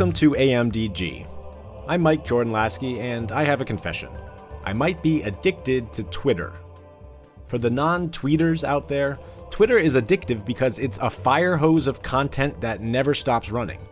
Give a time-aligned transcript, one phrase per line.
[0.00, 1.26] Welcome to AMDG.
[1.86, 4.08] I'm Mike Jordan Laskey, and I have a confession.
[4.64, 6.54] I might be addicted to Twitter.
[7.48, 9.18] For the non tweeters out there,
[9.50, 13.86] Twitter is addictive because it's a fire hose of content that never stops running.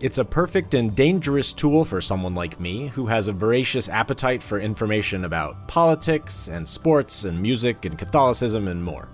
[0.00, 4.42] It's a perfect and dangerous tool for someone like me who has a voracious appetite
[4.42, 9.08] for information about politics and sports and music and Catholicism and more.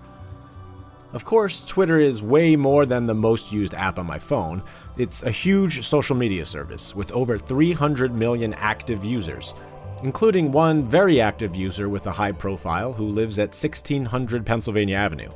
[1.16, 4.62] Of course, Twitter is way more than the most used app on my phone.
[4.98, 9.54] It's a huge social media service with over 300 million active users,
[10.02, 15.30] including one very active user with a high profile who lives at 1600 Pennsylvania Avenue.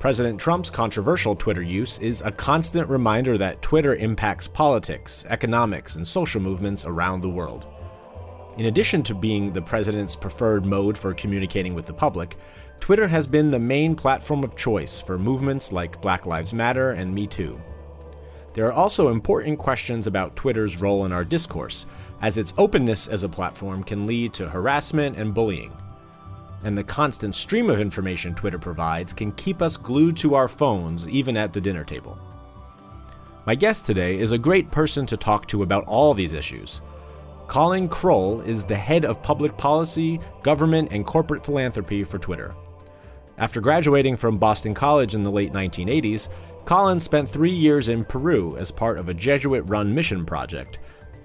[0.00, 6.06] President Trump's controversial Twitter use is a constant reminder that Twitter impacts politics, economics, and
[6.06, 7.68] social movements around the world.
[8.58, 12.36] In addition to being the president's preferred mode for communicating with the public,
[12.80, 17.14] Twitter has been the main platform of choice for movements like Black Lives Matter and
[17.14, 17.58] Me Too.
[18.52, 21.86] There are also important questions about Twitter's role in our discourse,
[22.22, 25.72] as its openness as a platform can lead to harassment and bullying.
[26.62, 31.08] And the constant stream of information Twitter provides can keep us glued to our phones
[31.08, 32.18] even at the dinner table.
[33.44, 36.80] My guest today is a great person to talk to about all these issues.
[37.46, 42.54] Colin Crowell is the head of public policy, government, and corporate philanthropy for Twitter.
[43.36, 46.28] After graduating from Boston College in the late 1980s,
[46.64, 50.78] Collins spent three years in Peru as part of a Jesuit run mission project.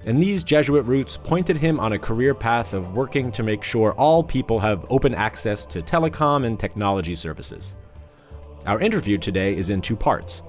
[0.06, 3.94] And these Jesuit roots pointed him on a career path of working to make sure
[3.94, 7.76] all people have open access to telecom and technology services.
[8.66, 10.42] Our interview today is in two parts.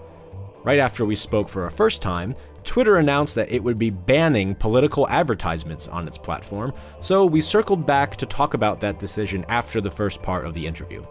[0.65, 4.55] Right after we spoke for a first time, Twitter announced that it would be banning
[4.55, 9.81] political advertisements on its platform, so we circled back to talk about that decision after
[9.81, 11.03] the first part of the interview.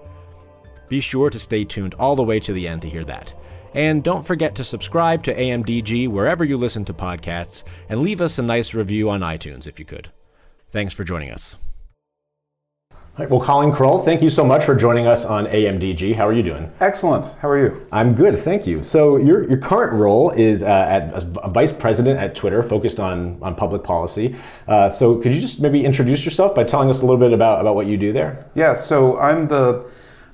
[0.89, 3.33] Be sure to stay tuned all the way to the end to hear that.
[3.73, 8.39] And don't forget to subscribe to AMDG wherever you listen to podcasts and leave us
[8.39, 10.11] a nice review on iTunes if you could.
[10.71, 11.57] Thanks for joining us.
[12.91, 16.15] All right, well, Colin Crowell, thank you so much for joining us on AMDG.
[16.15, 16.71] How are you doing?
[16.79, 17.25] Excellent.
[17.41, 17.85] How are you?
[17.91, 18.81] I'm good, thank you.
[18.81, 22.97] So your, your current role is uh, at, as a vice president at Twitter, focused
[22.97, 24.35] on, on public policy.
[24.69, 27.59] Uh, so could you just maybe introduce yourself by telling us a little bit about,
[27.59, 28.49] about what you do there?
[28.55, 29.85] Yeah, so I'm the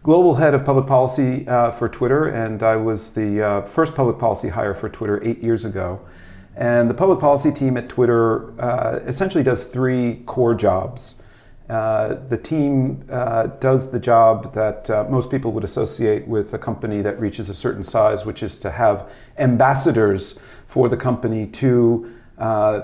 [0.06, 4.20] global head of public policy uh, for Twitter, and I was the uh, first public
[4.20, 6.00] policy hire for Twitter eight years ago.
[6.56, 11.16] And the public policy team at Twitter uh, essentially does three core jobs.
[11.68, 16.60] Uh, the team uh, does the job that uh, most people would associate with a
[16.60, 22.14] company that reaches a certain size, which is to have ambassadors for the company to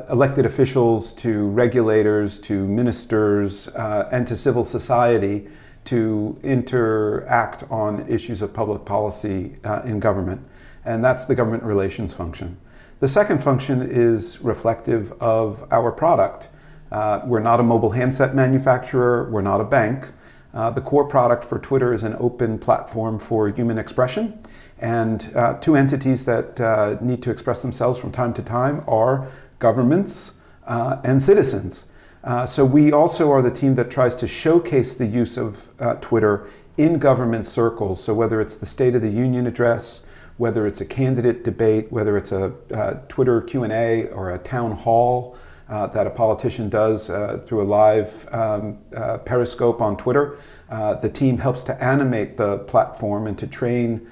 [0.09, 5.47] elected officials, to regulators, to ministers, and to civil society
[5.85, 10.41] to interact on issues of public policy uh, in government,
[10.85, 12.57] and that's the government relations function.
[12.99, 16.49] The second function is reflective of our product.
[16.91, 20.09] Uh, we're not a mobile handset manufacturer, we're not a bank.
[20.53, 24.39] Uh, the core product for Twitter is an open platform for human expression,
[24.79, 29.27] and uh, two entities that uh, need to express themselves from time to time are
[29.59, 31.85] governments uh, and citizens.
[32.23, 35.95] Uh, so we also are the team that tries to showcase the use of uh,
[35.95, 38.03] Twitter in government circles.
[38.03, 40.05] So whether it's the State of the Union address,
[40.37, 45.35] whether it's a candidate debate, whether it's a uh, Twitter Q&A or a town hall
[45.67, 48.77] uh, that a politician does uh, through a live um,
[49.25, 50.37] periscope on Twitter,
[50.69, 54.07] the team helps to animate the platform and to train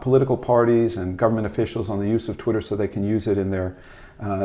[0.00, 3.36] political parties and government officials on the use of Twitter so they can use it
[3.36, 3.76] in their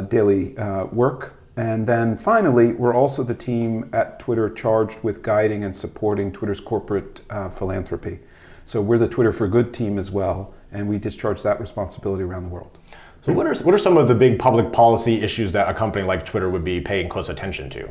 [0.10, 0.56] daily
[0.92, 1.34] work.
[1.58, 6.60] And then finally, we're also the team at Twitter charged with guiding and supporting Twitter's
[6.60, 8.20] corporate uh, philanthropy.
[8.64, 12.44] So we're the Twitter for Good team as well, and we discharge that responsibility around
[12.44, 12.78] the world.
[13.22, 16.06] So, what are, what are some of the big public policy issues that a company
[16.06, 17.90] like Twitter would be paying close attention to?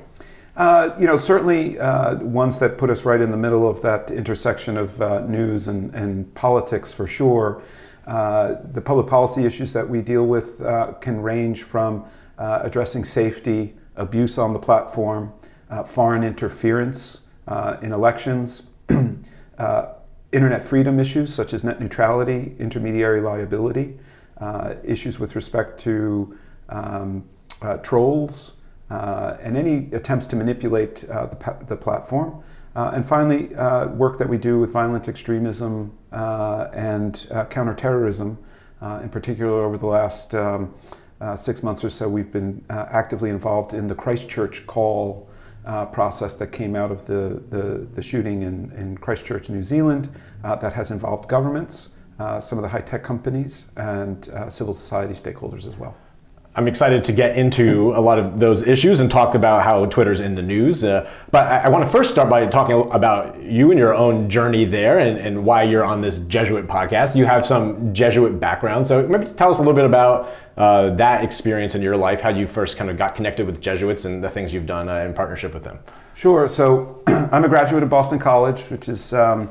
[0.56, 4.10] Uh, you know, certainly uh, ones that put us right in the middle of that
[4.12, 7.62] intersection of uh, news and, and politics for sure.
[8.06, 12.04] Uh, the public policy issues that we deal with uh, can range from
[12.38, 15.32] uh, addressing safety, abuse on the platform,
[15.70, 18.62] uh, foreign interference uh, in elections,
[19.58, 19.92] uh,
[20.32, 23.98] internet freedom issues such as net neutrality, intermediary liability,
[24.38, 26.36] uh, issues with respect to
[26.68, 27.24] um,
[27.82, 28.52] trolls,
[28.90, 32.42] and any attempts to manipulate the, the, platform.
[32.74, 33.46] And finally,
[33.94, 38.38] work that we do with violent extremism and counterterrorism,
[39.02, 40.74] in particular over the last um,
[41.36, 45.28] six months or so, we've been uh, actively involved in the Christchurch call
[45.64, 50.08] uh, process that came out of the, the, the shooting in, in Christchurch, New Zealand,
[50.44, 54.72] uh, that has involved governments, uh, some of the high tech companies, and uh, civil
[54.72, 55.96] society stakeholders as well.
[56.56, 60.20] I'm excited to get into a lot of those issues and talk about how Twitter's
[60.20, 60.84] in the news.
[60.84, 64.30] Uh, but I, I want to first start by talking about you and your own
[64.30, 67.14] journey there and, and why you're on this Jesuit podcast.
[67.14, 71.22] You have some Jesuit background, so maybe tell us a little bit about uh, that
[71.22, 74.30] experience in your life, how you first kind of got connected with Jesuits and the
[74.30, 75.78] things you've done uh, in partnership with them.
[76.14, 76.48] Sure.
[76.48, 79.50] So I'm a graduate of Boston College, which is um,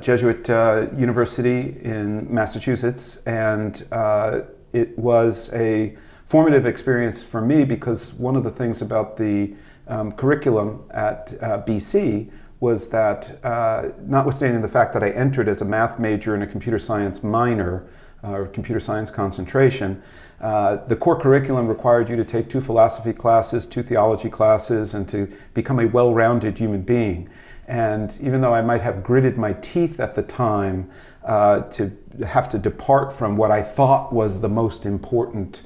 [0.00, 4.40] Jesuit uh, university in Massachusetts, and uh,
[4.72, 5.94] it was a
[6.24, 9.54] formative experience for me because one of the things about the
[9.86, 12.30] um, curriculum at uh, BC
[12.60, 16.46] was that, uh, notwithstanding the fact that I entered as a math major and a
[16.46, 17.86] computer science minor,
[18.22, 20.02] uh, or computer science concentration,
[20.40, 25.06] uh, the core curriculum required you to take two philosophy classes, two theology classes, and
[25.10, 27.28] to become a well rounded human being.
[27.68, 30.90] And even though I might have gritted my teeth at the time
[31.22, 31.92] uh, to
[32.26, 35.62] have to depart from what I thought was the most important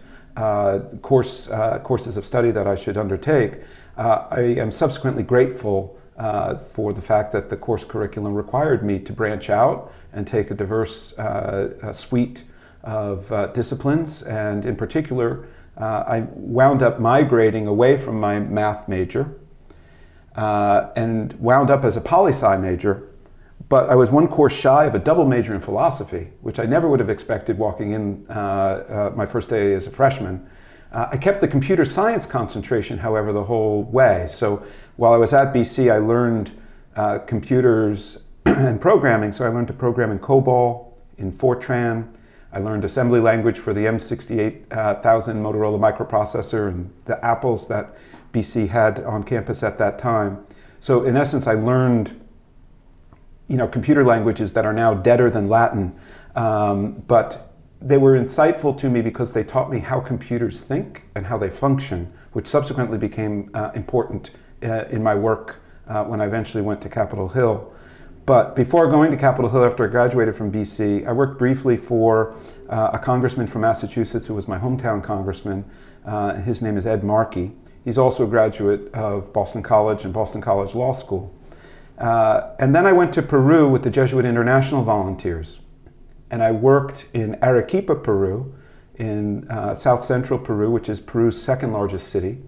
[1.02, 3.60] course, uh, courses of study that I should undertake,
[3.96, 8.98] uh, I am subsequently grateful uh, for the fact that the course curriculum required me
[9.00, 12.44] to branch out and take a diverse uh, suite
[12.82, 14.22] of disciplines.
[14.22, 15.46] And in particular,
[15.76, 19.36] I wound up migrating away from my math major
[20.34, 23.08] and wound up as a poli sci major
[23.68, 26.88] but I was one course shy of a double major in philosophy, which I never
[26.88, 30.48] would have expected walking in uh, uh, my first day as a freshman.
[30.90, 34.26] Uh, I kept the computer science concentration, however, the whole way.
[34.28, 34.62] So
[34.96, 36.52] while I was at BC, I learned
[36.96, 39.32] uh, computers and programming.
[39.32, 42.08] So I learned to program in COBOL, in Fortran.
[42.50, 47.94] I learned assembly language for the M68000 Motorola microprocessor and the apples that
[48.32, 50.46] BC had on campus at that time.
[50.80, 52.18] So in essence, I learned
[53.48, 55.98] you know, computer languages that are now deader than Latin.
[56.36, 61.26] Um, but they were insightful to me because they taught me how computers think and
[61.26, 66.26] how they function, which subsequently became uh, important uh, in my work uh, when I
[66.26, 67.72] eventually went to Capitol Hill.
[68.26, 72.34] But before going to Capitol Hill after I graduated from BC, I worked briefly for
[72.68, 75.64] uh, a congressman from Massachusetts who was my hometown congressman.
[76.04, 77.52] Uh, his name is Ed Markey.
[77.84, 81.34] He's also a graduate of Boston College and Boston College Law School.
[81.98, 85.60] Uh, and then I went to Peru with the Jesuit International Volunteers.
[86.30, 88.54] And I worked in Arequipa, Peru,
[88.96, 92.38] in uh, south central Peru, which is Peru's second largest city.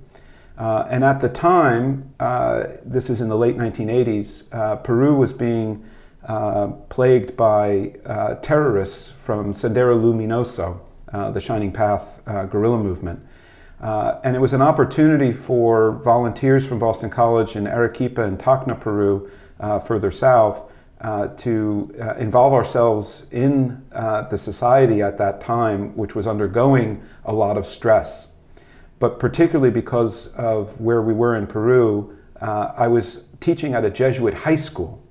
[0.59, 5.33] Uh, and at the time, uh, this is in the late 1980s, uh, Peru was
[5.33, 5.83] being
[6.27, 7.93] uh, plagued by
[8.43, 10.81] terrorists from Sendero Luminoso,
[11.33, 13.25] the Shining Path guerrilla movement.
[13.81, 18.79] Uh, and it was an opportunity for volunteers from Boston College in Arequipa and Tacna,
[18.79, 19.31] Peru,
[19.81, 20.71] further south,
[21.01, 27.03] uh, to uh, involve ourselves in uh, the society at that time, which was undergoing
[27.25, 28.29] a lot of stress.
[28.99, 33.91] But particularly because of where we were in Peru, uh, I was teaching at a
[33.91, 35.03] Jesuit high school.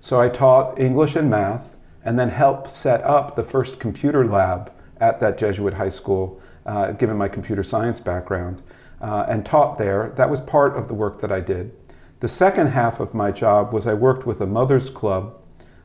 [0.00, 4.70] So I taught English and math and then helped set up the first computer lab
[5.00, 8.62] at that Jesuit high school uh, given my computer science background,
[9.00, 10.12] uh, and taught there.
[10.16, 11.72] That was part of the work that I did.
[12.20, 15.34] The second half of my job was I worked with a mother's club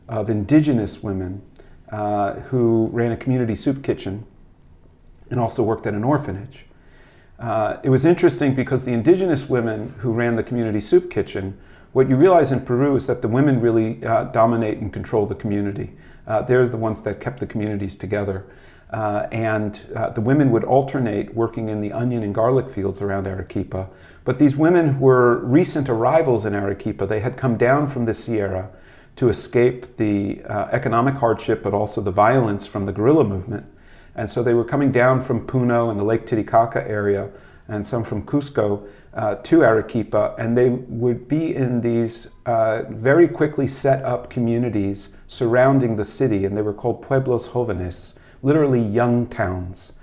[0.08, 1.42] of indigenous women
[1.92, 4.26] uh, who ran a community soup kitchen
[5.30, 6.66] and also worked at an orphanage.
[7.38, 11.58] Uh, it was interesting because the indigenous women who ran the community soup kitchen,
[11.92, 15.36] what you realize in Peru is that the women really uh, dominate and control the
[15.36, 15.92] community.
[16.28, 18.46] Uh, they're the ones that kept the communities together.
[18.92, 23.26] Uh, and uh, the women would alternate working in the onion and garlic fields around
[23.26, 23.90] Arequipa.
[24.26, 27.06] But these women were recent arrivals in Arequipa.
[27.08, 28.70] They had come down from the Sierra
[29.16, 33.66] to escape the uh, economic hardship, but also the violence from the guerrilla movement.
[34.14, 37.30] And so they were coming down from Puno and the Lake Titicaca area,
[37.70, 43.28] and some from Cusco uh, to Arequipa, and they would be in these uh, very
[43.28, 49.28] quickly set up communities surrounding the city, and they were called pueblos jóvenes literally young
[49.28, 49.94] towns.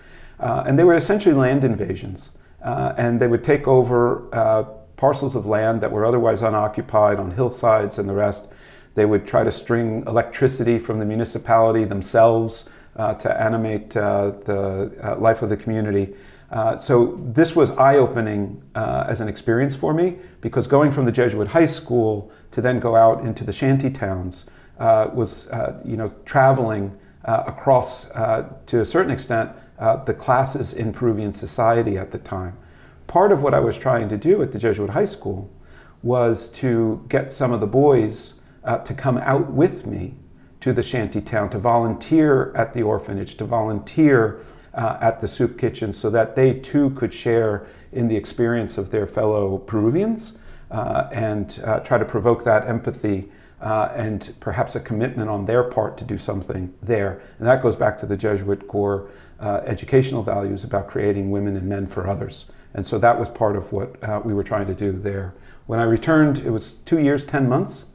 [0.40, 2.32] Uh, and they were essentially land invasions.
[2.62, 4.64] Uh, and they would take over uh,
[4.96, 8.52] parcels of land that were otherwise unoccupied on hillsides and the rest.
[8.94, 14.92] They would try to string electricity from the municipality themselves uh, to animate uh, the
[15.02, 16.14] uh, life of the community.
[16.80, 21.66] so this was eye-opening as an experience for me because going from the Jesuit high
[21.66, 24.46] school to then go out into the shanty towns
[24.78, 25.48] was,
[25.84, 31.30] you know, traveling uh, across, uh, to a certain extent, uh, the classes in Peruvian
[31.30, 32.56] society at the time.
[33.06, 35.50] Part of what I was trying to do at the Jesuit high school
[36.02, 40.14] was to get some of the boys uh, to come out with me
[40.60, 44.40] to the shanty town, to volunteer at the orphanage, to volunteer
[44.72, 48.90] uh, at the soup kitchen so that they too could share in the experience of
[48.90, 50.38] their fellow Peruvians
[50.70, 55.64] uh, and uh, try to provoke that empathy uh, and perhaps a commitment on their
[55.64, 57.20] part to do something there.
[57.38, 59.08] And that goes back to the Jesuit core
[59.40, 62.46] uh, educational values about creating women and men for others.
[62.74, 65.34] And so that was part of what uh, we were trying to do there.
[65.66, 67.86] When I returned, it was two years, 10 months.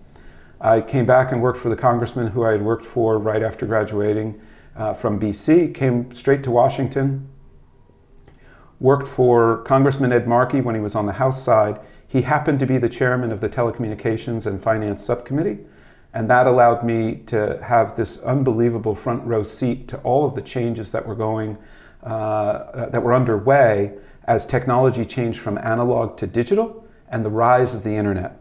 [0.59, 3.65] I came back and worked for the congressman who I had worked for right after
[3.65, 4.39] graduating
[4.75, 7.29] uh, from BC, came straight to Washington,
[8.79, 11.79] worked for Congressman Ed Markey when he was on the House side.
[12.13, 15.57] He happened to be the chairman of the Telecommunications and Finance Subcommittee,
[16.13, 20.43] and that allowed me to have this unbelievable front row seat to all of the
[20.43, 21.57] changes that were going,
[22.03, 23.93] uh, that were underway
[24.25, 28.39] as technology changed from analog to digital and the rise of the internet.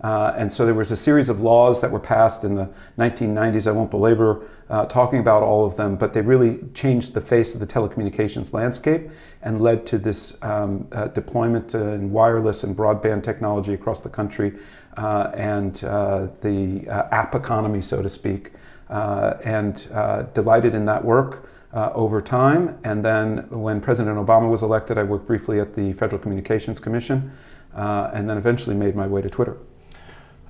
[0.00, 3.66] Uh, and so there was a series of laws that were passed in the 1990s.
[3.66, 7.54] I won't belabor uh, talking about all of them, but they really changed the face
[7.54, 9.08] of the telecommunications landscape
[9.42, 14.52] and led to this um, uh, deployment in wireless and broadband technology across the country
[14.96, 18.52] uh, and uh, the uh, app economy, so to speak.
[18.88, 19.88] and
[20.34, 21.48] delighted in that work.
[21.74, 22.78] over time.
[22.84, 27.32] And then when President Obama was elected, I worked briefly at the Federal Communications Commission
[27.74, 29.56] and then eventually made my way to Twitter.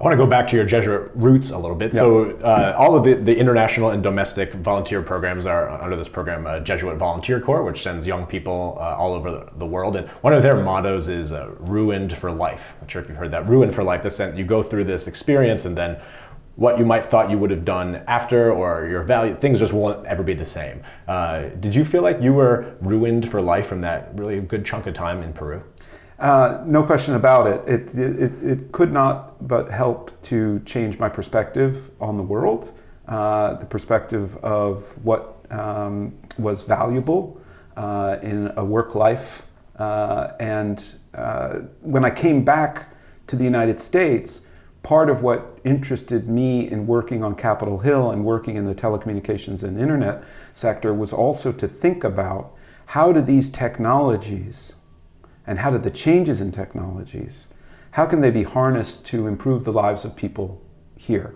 [0.01, 1.95] I want to go back to your Jesuit roots a little bit.
[1.95, 6.49] So, uh, all of the, the international and domestic volunteer programs are under this program,
[6.49, 9.95] uh, Jesuit Volunteer Corps, which sends young people uh, all over the, world.
[9.95, 13.17] And one of their mottos is uh, "Ruined for Life." I'm not sure if you've
[13.17, 13.49] heard that.
[13.49, 16.01] "Ruined for Life." This you go through this experience, and then
[16.57, 20.05] what you might thought you would have done after, or your value things just won't
[20.07, 20.83] ever be the same.
[21.07, 24.87] Uh, did you feel like you were ruined for life from that really good chunk
[24.87, 25.63] of time in Peru?
[26.25, 27.69] Uh, no question about it.
[27.69, 28.43] It, it.
[28.43, 32.73] it could not but help to change my perspective on the world,
[33.07, 37.39] uh, the perspective of what um, was valuable
[37.77, 39.47] uh, in a work life.
[39.77, 42.89] Uh, and uh, when I came back
[43.27, 44.41] to the United States,
[44.83, 49.63] part of what interested me in working on Capitol Hill and working in the telecommunications
[49.63, 52.55] and internet sector was also to think about
[52.87, 54.77] how do these technologies
[55.47, 57.49] and how do the changes in technologies,
[57.93, 60.61] how can they be harnessed to improve the lives of people
[60.97, 61.35] here?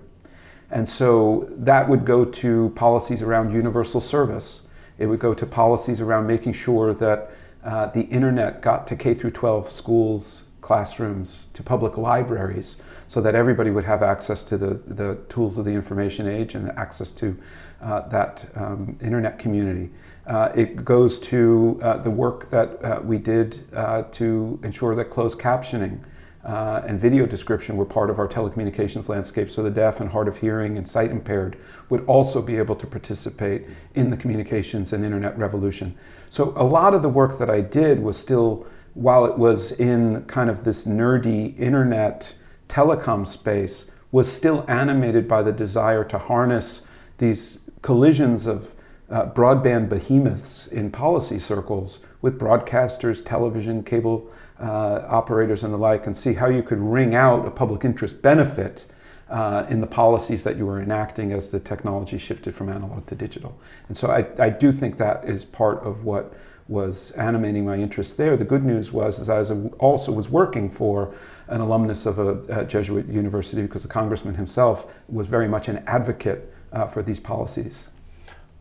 [0.71, 4.63] And so that would go to policies around universal service.
[4.99, 7.31] It would go to policies around making sure that
[7.65, 13.35] uh, the internet got to K through 12 schools, classrooms, to public libraries, so that
[13.35, 17.37] everybody would have access to the, the tools of the information age and access to
[17.81, 19.91] uh, that um, internet community.
[20.29, 25.07] Uh, it goes to uh, the work that uh, we did uh, to ensure that
[25.07, 25.99] closed captioning
[26.45, 30.29] uh, and video description were part of our telecommunications landscape so the deaf and hard
[30.29, 31.59] of hearing and sight impaired
[31.89, 35.97] would also be able to participate in the communications and internet revolution.
[36.29, 40.25] So a lot of the work that I did was still, while it was in
[40.27, 42.35] kind of this nerdy internet
[42.69, 46.83] telecom space, was still animated by the desire to harness
[47.17, 48.75] these collisions of
[49.11, 56.07] uh, broadband behemoths in policy circles with broadcasters, television, cable uh, operators, and the like,
[56.07, 58.85] and see how you could wring out a public interest benefit
[59.31, 63.15] uh, in the policies that you were enacting as the technology shifted from analog to
[63.15, 63.59] digital.
[63.89, 66.35] And so I, I do think that is part of what
[66.67, 68.37] was animating my interest there.
[68.37, 71.15] The good news was, is I was also was working for
[71.49, 75.83] an alumnus of a, a Jesuit university because the congressman himself was very much an
[75.87, 77.89] advocate uh, for these policies.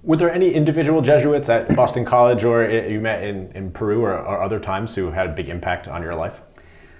[0.03, 4.13] Were there any individual Jesuits at Boston College or you met in, in Peru or,
[4.13, 6.41] or other times who had a big impact on your life?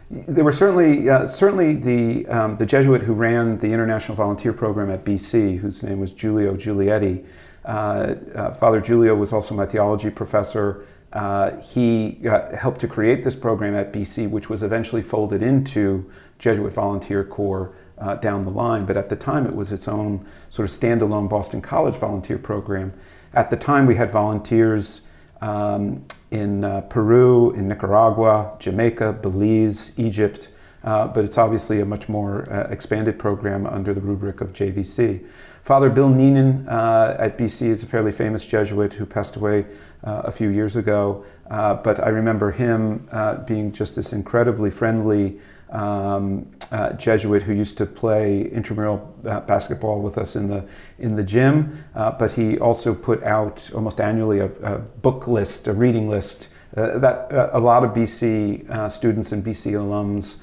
[0.10, 4.90] There were certainly uh, certainly the um, the Jesuit who ran the International Volunteer Program
[4.90, 7.26] at BC, whose name was Giulio Giulietti.
[7.66, 10.86] Uh, uh, Father Giulio was also my theology professor.
[11.12, 16.10] Uh, he uh, helped to create this program at BC, which was eventually folded into
[16.40, 18.86] Jesuit Volunteer Corps uh, down the line.
[18.86, 22.94] But at the time, it was its own sort of standalone Boston College volunteer program.
[23.34, 25.02] At the time, we had volunteers
[25.42, 30.52] um, in uh, Peru, in Nicaragua, Jamaica, Belize, Egypt.
[30.84, 35.26] Uh, but it's obviously a much more uh, expanded program under the rubric of JVC.
[35.64, 39.66] Father Bill Neenan uh, at BC is a fairly famous Jesuit who passed away
[40.04, 41.26] uh, a few years ago.
[41.50, 43.10] But I remember him
[43.46, 50.02] being just this incredibly friendly um, uh, Jesuit who used to play intramural uh, basketball
[50.02, 50.68] with us in the
[51.00, 51.84] in the gym.
[51.96, 56.50] Uh, but he also put out almost annually a, a book list, a reading list
[56.76, 60.40] uh, that uh, a lot of BC uh, students and BC alums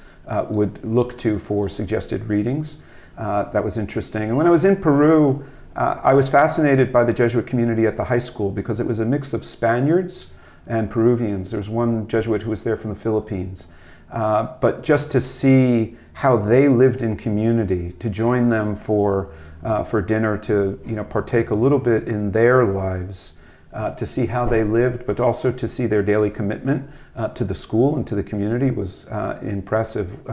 [0.49, 2.77] would look to for suggested readings.
[3.17, 4.23] that was interesting.
[4.23, 5.45] And when I was in Peru.
[5.77, 9.05] I was fascinated by the Jesuit community at the high school because it was a
[9.05, 10.31] mix of Spaniards
[10.65, 11.51] and Peruvians.
[11.51, 13.67] There was one Jesuit who was there from the Philippines.
[14.11, 19.33] Uh, but just to see how they lived in community, to join them for,
[19.63, 23.33] uh, for dinner, to you know, partake a little bit in their lives,
[23.73, 27.43] uh, to see how they lived, but also to see their daily commitment uh, to
[27.43, 30.25] the school and to the community was uh, impressive.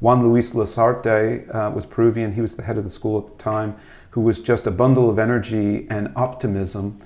[0.00, 2.32] Juan Luis Lasarte was Peruvian.
[2.32, 3.76] He was the head of the school at the time,
[4.10, 6.98] who was just a bundle of energy and optimism,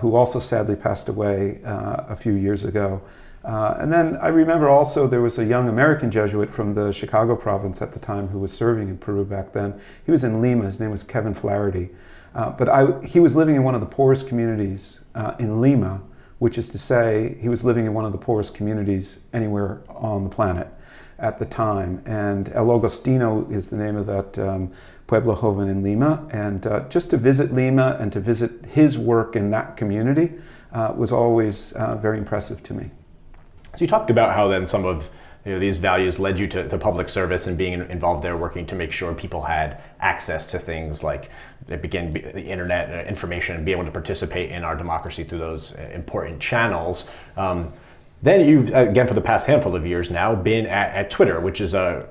[0.00, 3.02] who also sadly passed away a few years ago.
[3.46, 7.80] And then I remember also there was a young American Jesuit from the Chicago province
[7.80, 9.80] at the time who was serving in Peru back then.
[10.04, 10.64] He was in Lima.
[10.64, 11.90] His name was Kevin Flaherty.
[12.34, 16.02] Uh, but I, he was living in one of the poorest communities uh, in Lima,
[16.38, 20.24] which is to say, he was living in one of the poorest communities anywhere on
[20.24, 20.68] the planet
[21.18, 22.02] at the time.
[22.04, 24.70] And El Agustino is the name of that um,
[25.06, 26.28] Pueblo Joven in Lima.
[26.30, 30.34] And uh, just to visit Lima and to visit his work in that community
[30.72, 32.90] uh, was always uh, very impressive to me.
[33.76, 35.10] So you talked about how then some of
[35.44, 38.66] you know, these values led you to, to public service and being involved there, working
[38.68, 41.30] to make sure people had access to things like
[41.82, 45.74] begin the internet and information and be able to participate in our democracy through those
[45.74, 47.10] uh, important channels.
[47.36, 47.70] Um,
[48.22, 51.60] then you've again for the past handful of years now been at, at Twitter, which
[51.60, 52.08] is a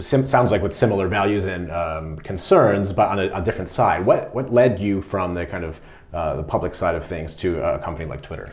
[0.00, 4.06] sounds like with similar values and um, concerns, but on a, a, different side.
[4.06, 5.80] What what led you from the kind of
[6.12, 8.46] uh, the public side of things to a company like Twitter?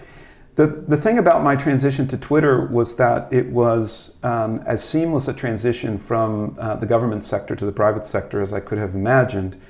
[0.57, 5.27] The, the thing about my transition to Twitter was that it was um, as seamless
[5.27, 8.95] a transition from uh, the government sector to the private sector as I could have
[8.95, 9.61] imagined,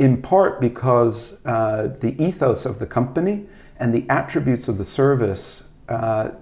[0.00, 3.46] in part because uh, the ethos of the company
[3.78, 6.32] and the attributes of the service uh,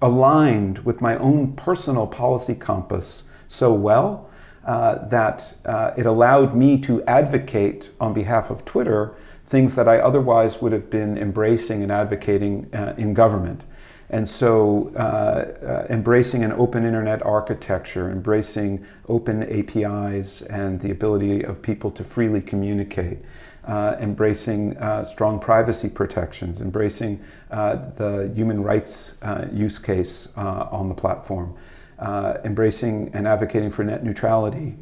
[0.00, 4.30] aligned with my own personal policy compass so well
[4.64, 9.14] uh, that uh, it allowed me to advocate on behalf of Twitter
[9.50, 13.64] things that I otherwise would have been embracing and advocating uh, in government.
[14.08, 21.42] And so, uh, uh, embracing an open internet architecture, embracing open APIs and the ability
[21.42, 23.18] of people to freely communicate,
[23.64, 29.16] uh, embracing uh, strong privacy protections, embracing uh, the human rights
[29.52, 31.56] use case on the platform.
[32.44, 34.76] Embracing and advocating for net neutrality.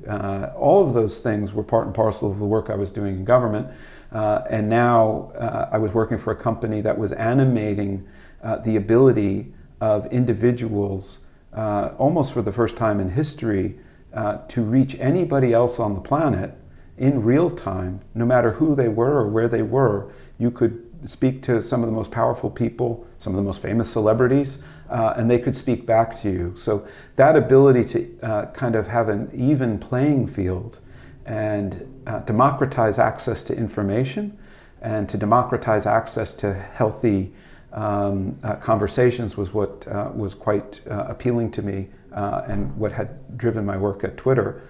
[0.57, 3.24] all of those things were part and parcel of the work I was doing in
[3.24, 3.68] government.
[4.12, 8.07] Uh, and now uh, I was working for a company that was animating
[8.42, 11.20] uh, the ability of individuals,
[11.52, 13.78] uh, almost for the first time in history,
[14.14, 16.54] uh, to reach anybody else on the planet
[16.96, 20.11] in real time, no matter who they were or where they were.
[20.38, 23.90] You could speak to some of the most powerful people, some of the most famous
[23.90, 26.55] celebrities, uh, and they could speak back to you.
[26.57, 30.81] So that ability to kind of have an even playing field
[31.29, 34.37] and uh, democratize access to information
[34.81, 37.33] and to democratize access to healthy
[37.72, 42.92] um, uh, conversations was what uh, was quite uh, appealing to me uh, and what
[42.92, 44.62] had driven my work at Twitter.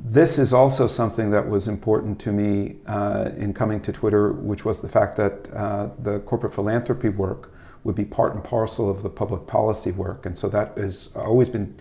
[0.00, 4.64] This is also something that was important to me uh, in coming to Twitter, which
[4.64, 5.44] was the fact that
[6.02, 7.51] the corporate philanthropy work
[7.84, 10.26] would be part and parcel of the public policy work.
[10.26, 11.78] And so that has always been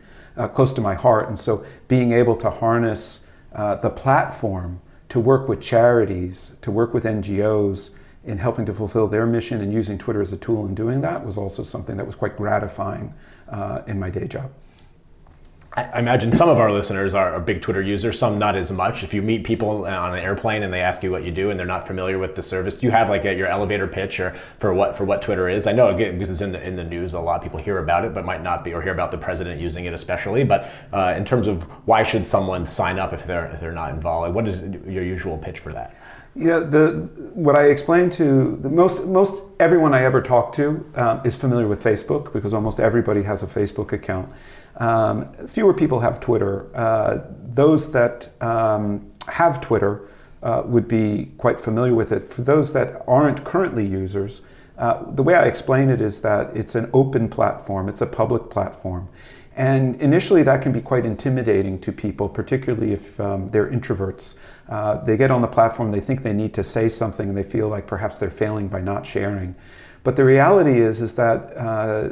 [0.54, 1.28] close to my heart.
[1.28, 6.94] And so being able to harness uh, the platform to work with charities, to work
[6.94, 7.92] with NGOs
[8.24, 11.26] in helping to fulfill their mission and using Twitter as a tool in doing that
[11.26, 13.14] was also something that was quite gratifying
[13.50, 14.52] uh, in my day job.
[15.74, 19.04] I imagine some of our listeners are, big Twitter users, some not as much.
[19.04, 21.58] If you meet people on an airplane and they ask you what you do and
[21.58, 24.36] they're not familiar with the service, do you have like a, your elevator pitch or
[24.60, 25.68] for what for what Twitter is?
[25.68, 27.78] I know again because it's in the in the news, a lot of people hear
[27.78, 30.44] about it, but might not be or hear about the president using it especially.
[30.44, 33.92] But uh, in terms of why should someone sign up if they're if they're not
[33.92, 35.96] involved, what is your usual pitch for that?
[36.36, 41.22] Yeah, the what I explain to the most most everyone I ever talk to um,
[41.24, 44.30] is familiar with Facebook because almost everybody has a Facebook account.
[44.78, 46.70] Um, fewer people have Twitter.
[46.76, 50.08] Uh, those that um, have Twitter
[50.44, 52.26] uh, would be quite familiar with it.
[52.26, 54.42] For those that aren't currently users,
[54.78, 58.50] uh, the way I explain it is that it's an open platform, it's a public
[58.50, 59.10] platform.
[59.56, 64.36] And initially, that can be quite intimidating to people, particularly if um, they're introverts.
[64.70, 67.44] Uh, they get on the platform, they think they need to say something, and they
[67.44, 69.54] feel like perhaps they're failing by not sharing.
[70.04, 72.10] But the reality is, is that uh,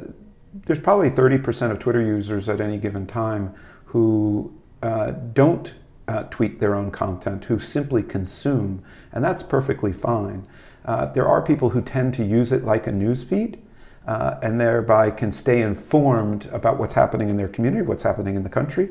[0.54, 3.54] there's probably 30% of Twitter users at any given time
[3.86, 5.76] who uh, don't
[6.08, 10.48] uh, tweet their own content, who simply consume, and that's perfectly fine.
[10.86, 13.62] Uh, there are people who tend to use it like a news feed.
[14.08, 18.42] Uh, and thereby can stay informed about what's happening in their community, what's happening in
[18.42, 18.90] the country.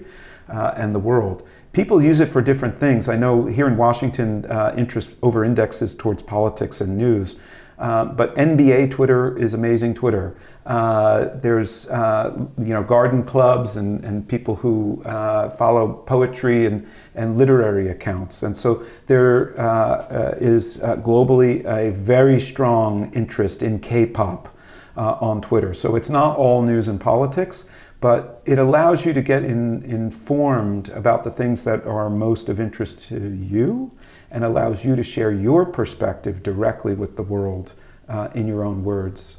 [0.48, 1.46] uh, and the world.
[1.72, 3.08] People use it for different things.
[3.08, 7.36] I know here in Washington, uh, interest over indexes towards politics and news.
[7.78, 10.36] But NBA Twitter is amazing Twitter.
[10.68, 16.86] Uh, there's uh, you know garden clubs and, and people who uh, follow poetry and,
[17.14, 18.42] and literary accounts.
[18.42, 24.54] And so there uh, is globally a very strong interest in K-pop
[24.96, 25.72] on Twitter.
[25.72, 27.64] So it's not all news and politics,
[28.00, 32.60] but it allows you to get in, informed about the things that are most of
[32.60, 33.90] interest to you
[34.30, 37.72] and allows you to share your perspective directly with the world
[38.08, 39.37] uh, in your own words.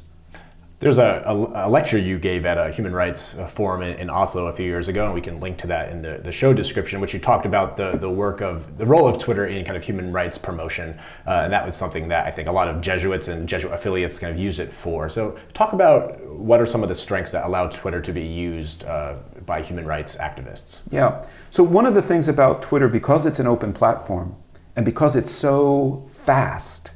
[0.80, 4.08] There's a, a, a, lecture you gave at a human rights uh, forum in, in,
[4.08, 6.54] Oslo a few years ago, and we can link to that in the, the show
[6.54, 9.76] description, which you talked about the, the work of the role of Twitter in kind
[9.76, 10.98] of human rights promotion.
[11.26, 14.18] Uh, and that was something that I think a lot of Jesuits and Jesuit affiliates
[14.18, 15.10] kind of use it for.
[15.10, 18.84] So, talk about what are some of the strengths that allow Twitter to be used
[18.84, 20.90] uh, by human rights activists?
[20.90, 21.26] Yeah.
[21.50, 24.34] So, one of the things about Twitter, because it's an open platform
[24.76, 26.92] and because it's so fast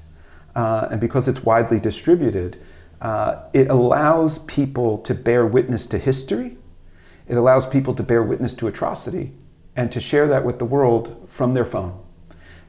[0.54, 2.58] uh, and because it's widely distributed,
[3.04, 6.56] uh, it allows people to bear witness to history.
[7.28, 9.32] It allows people to bear witness to atrocity
[9.76, 12.02] and to share that with the world from their phone.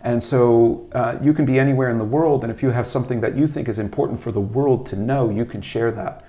[0.04, 3.21] And so uh, you can be anywhere in the world, and if you have something
[3.21, 6.26] that you think is important for the world to know, you can share that.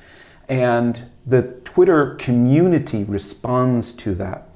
[0.49, 4.47] And the Twitter community responds to that.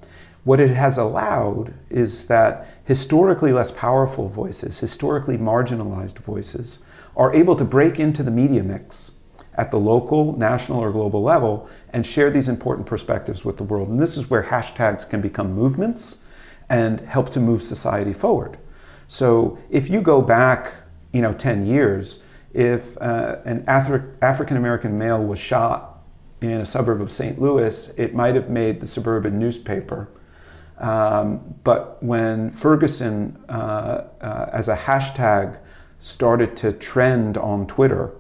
[0.45, 6.79] What it has allowed is that historically less powerful voices, historically marginalized voices,
[7.17, 9.10] are able to break into the media mix
[9.55, 13.89] at the local, national, or global level and share these important perspectives with the world.
[13.89, 16.19] And this is where hashtags can become movements
[16.69, 18.59] and help to move society forward.
[19.09, 20.73] So if you go back,
[21.13, 22.23] you know, 10 years,
[22.55, 26.03] if uh, an Afri- African American male was shot
[26.41, 27.41] in a suburb of St.
[27.41, 30.09] Louis, it might have made the suburban newspaper.
[30.79, 35.59] Um, but when Ferguson, uh, uh, as a hashtag,
[36.01, 38.13] started to trend on Twitter,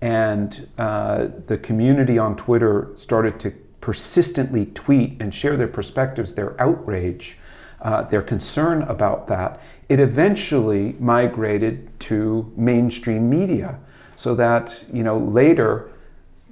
[0.00, 6.60] and uh, the community on Twitter started to persistently tweet and share their perspectives, their
[6.60, 7.38] outrage,
[7.80, 13.78] uh, their concern about that, it eventually migrated to mainstream media.
[14.16, 15.90] So that, you know, later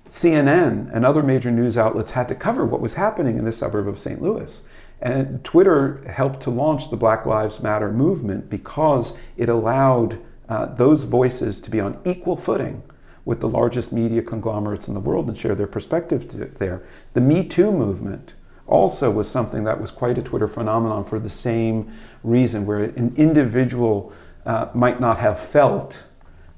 [0.09, 3.88] CNN and other major news outlets had to cover what was happening in the suburb
[3.88, 4.22] of St.
[4.22, 4.62] Louis.
[5.00, 11.04] And Twitter helped to launch the Black Lives Matter movement because it allowed uh, those
[11.04, 12.83] voices to be on equal footing
[13.24, 16.82] with the largest media conglomerates in the world and share their perspective there.
[17.14, 18.34] The Me Too movement
[18.66, 23.14] also was something that was quite a Twitter phenomenon for the same reason, where an
[23.16, 24.12] individual
[24.46, 26.04] uh, might not have felt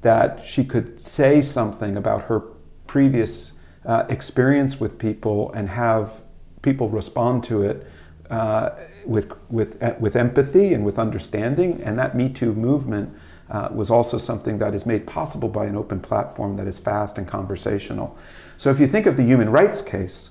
[0.02, 2.40] that she could say something about her
[2.86, 6.22] previous uh, experience with people and have
[6.62, 7.86] people respond to it
[8.30, 8.70] uh,
[9.04, 11.80] with, with, with empathy and with understanding.
[11.82, 13.16] And that Me Too movement
[13.50, 17.18] uh, was also something that is made possible by an open platform that is fast
[17.18, 18.16] and conversational.
[18.56, 20.30] So if you think of the human rights case,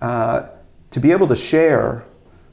[0.00, 0.48] uh,
[0.90, 2.04] to be able to share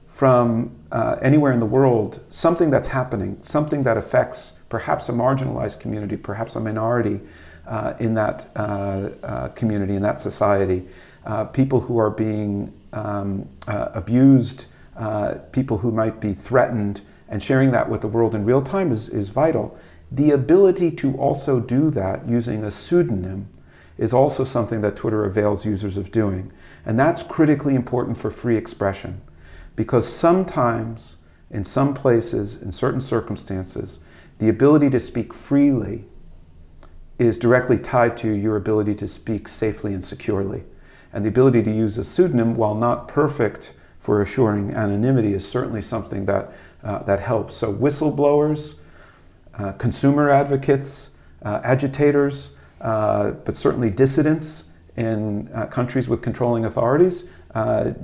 [0.08, 5.80] from uh, anywhere in the world something that's happening, something that affects perhaps a marginalized
[5.80, 7.22] community, perhaps a minority
[7.70, 10.86] uh, in that uh, uh, community, in that society,
[11.54, 14.66] people who are being um, abused,
[15.52, 19.08] people who might be threatened, and sharing that with the world in real time is,
[19.08, 19.78] is vital.
[20.12, 23.48] The ability to also do that using a pseudonym
[23.98, 26.52] is also something that Twitter avails users of doing.
[26.86, 29.22] And that's critically important for free expression
[29.76, 31.18] because sometimes,
[31.52, 34.00] in some places, in certain circumstances,
[34.40, 36.06] the ability to speak freely
[37.20, 40.64] is directly tied to your ability to speak safely and securely.
[41.12, 45.82] And the ability to use a pseudonym, while not perfect for assuring anonymity, is certainly
[45.82, 46.52] something that
[46.84, 47.56] uh, that helps.
[47.56, 48.76] So whistleblowers,
[49.58, 51.10] uh, consumer advocates,
[51.44, 57.26] uh, agitators, uh, but certainly dissidents in uh, countries with controlling authorities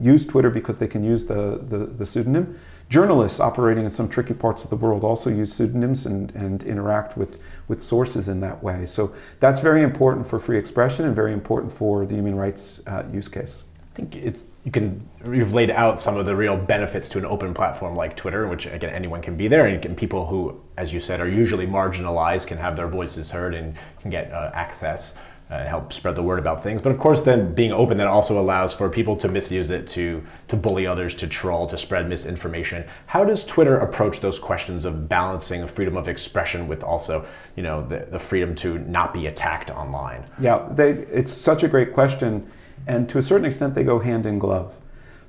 [0.02, 2.60] use Twitter because they can use the, the, the, pseudonym.
[2.90, 7.16] Journalists operating in some tricky parts of the world also use pseudonyms and, and interact
[7.16, 8.86] with, with sources in that way.
[8.86, 12.82] So that's very important for free expression and very important for the human rights
[13.12, 13.64] use case.
[13.94, 17.26] I think it's you can you've laid out some of the real benefits to an
[17.26, 21.00] open platform like Twitter, which again anyone can be there, and people who, as you
[21.00, 25.16] said, are usually marginalized can have their voices heard and can get uh, access
[25.52, 26.82] uh, and help spread the word about things.
[26.82, 30.24] But of course, then being open that also allows for people to misuse it, to
[30.48, 32.86] to bully others, to troll, to spread misinformation.
[33.06, 37.88] How does Twitter approach those questions of balancing freedom of expression with also, you know,
[37.88, 40.26] the, the freedom to not be attacked online?
[40.40, 42.50] Yeah, they, it's such a great question
[42.88, 44.78] and to a certain extent, they go hand in glove.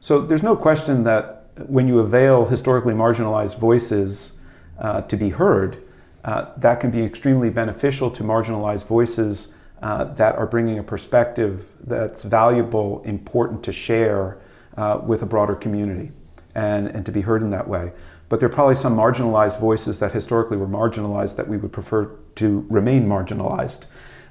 [0.00, 4.38] So there's no question that when you avail historically marginalized voices
[4.78, 5.82] uh, to be heard,
[6.24, 11.70] uh, that can be extremely beneficial to marginalized voices uh, that are bringing a perspective
[11.84, 14.38] that's valuable, important to share
[14.76, 16.12] uh, with a broader community
[16.54, 17.92] and, and to be heard in that way.
[18.28, 22.10] But there are probably some marginalized voices that historically were marginalized that we would prefer
[22.36, 23.86] to remain marginalized.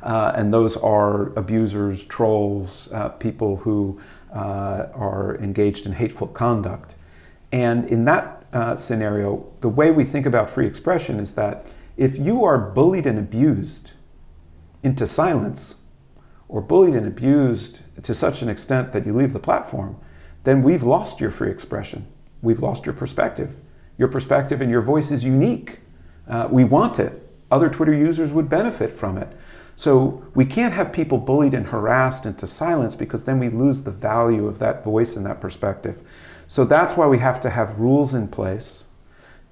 [0.05, 3.99] Uh, and those are abusers, trolls, uh, people who
[4.31, 6.95] uh, are engaged in hateful conduct.
[7.51, 12.17] And in that uh, scenario, the way we think about free expression is that if
[12.17, 13.93] you are bullied and abused
[14.83, 15.77] into silence,
[16.47, 19.97] or bullied and abused to such an extent that you leave the platform,
[20.43, 22.07] then we've lost your free expression.
[22.41, 23.55] We've lost your perspective.
[23.97, 25.79] Your perspective and your voice is unique.
[26.27, 27.27] Uh, we want it.
[27.49, 29.35] Other Twitter users would benefit from it.
[29.75, 33.91] So we can't have people bullied and harassed into silence because then we lose the
[33.91, 36.01] value of that voice and that perspective.
[36.47, 38.85] So that's why we have to have rules in place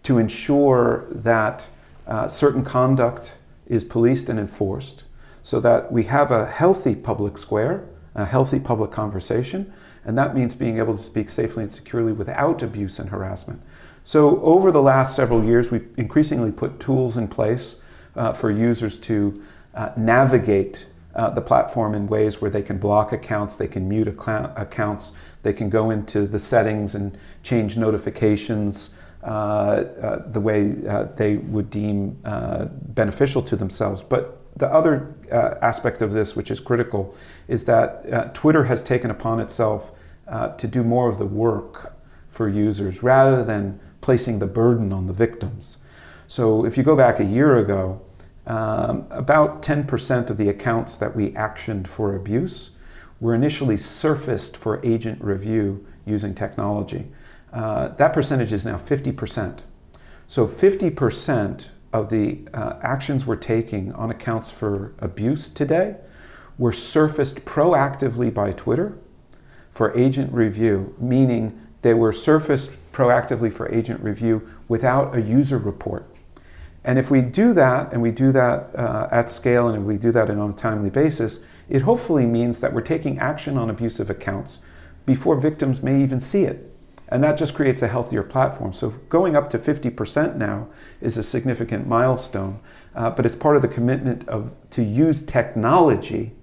[0.04, 1.70] to ensure that
[2.08, 5.04] uh, certain conduct is policed and enforced
[5.42, 9.74] so that we have a healthy public square, a healthy public conversation,
[10.06, 13.62] and that means being able to speak safely and securely without abuse and harassment.
[14.04, 17.78] So over the last several years, we've increasingly put tools in place
[18.16, 19.42] uh, for users to
[19.74, 24.08] uh, navigate uh, the platform in ways where they can block accounts, they can mute
[24.08, 25.12] accounts,
[25.44, 31.38] they can go into the settings and change notifications uh, uh the way uh, they
[31.38, 32.18] would deem
[32.94, 34.04] beneficial to themselves.
[34.04, 35.16] But the other
[35.62, 37.16] aspect of this, which is critical,
[37.48, 39.92] is that Twitter has taken upon itself
[40.58, 41.96] to do more of the work
[42.30, 45.78] for users rather than placing the burden on the victims.
[46.28, 48.02] So if you go back a year ago,
[48.46, 52.72] um, about 10% of the accounts that we actioned for abuse
[53.20, 57.08] were initially surfaced for agent review using technology.
[57.54, 59.60] Uh, that percentage is now 50%.
[60.28, 65.96] So 50% of the uh, actions we're taking on accounts for abuse today
[66.58, 68.98] were surfaced proactively by Twitter
[69.70, 76.13] for agent review, meaning they were surfaced proactively for agent review without a user report.
[76.86, 79.98] And if we do that, and we do that uh, at scale, and if we
[79.98, 84.10] do that on a timely basis, it hopefully means that we're taking action on abusive
[84.10, 84.60] accounts
[85.06, 86.70] before victims may even see it.
[87.08, 88.74] And that just creates a healthier platform.
[88.74, 90.68] So going up to 50% now
[91.00, 92.60] is a significant milestone,
[92.96, 96.34] uh, but it's part of the commitment of to use technology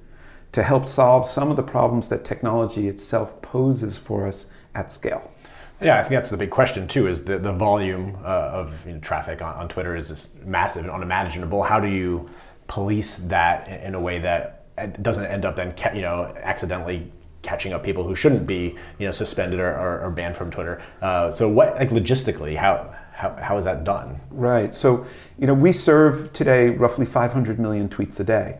[0.52, 5.30] to help solve some of the problems that technology itself poses for us at scale.
[5.80, 7.08] Yeah, I think that's the big question too.
[7.08, 10.82] Is the the volume uh, of you know, traffic on, on, Twitter is just massive
[10.82, 11.62] and unimaginable.
[11.62, 12.28] How do you
[12.66, 17.10] police that in a way that doesn't end up then you know accidentally
[17.42, 20.82] catching up people who shouldn't be you know suspended or, or, or banned from Twitter?
[21.00, 24.18] Uh, so what like logistically how how, how is that done?
[24.30, 24.72] Right.
[24.72, 25.04] So,
[25.38, 28.58] you know, we serve today roughly 500 million tweets a day.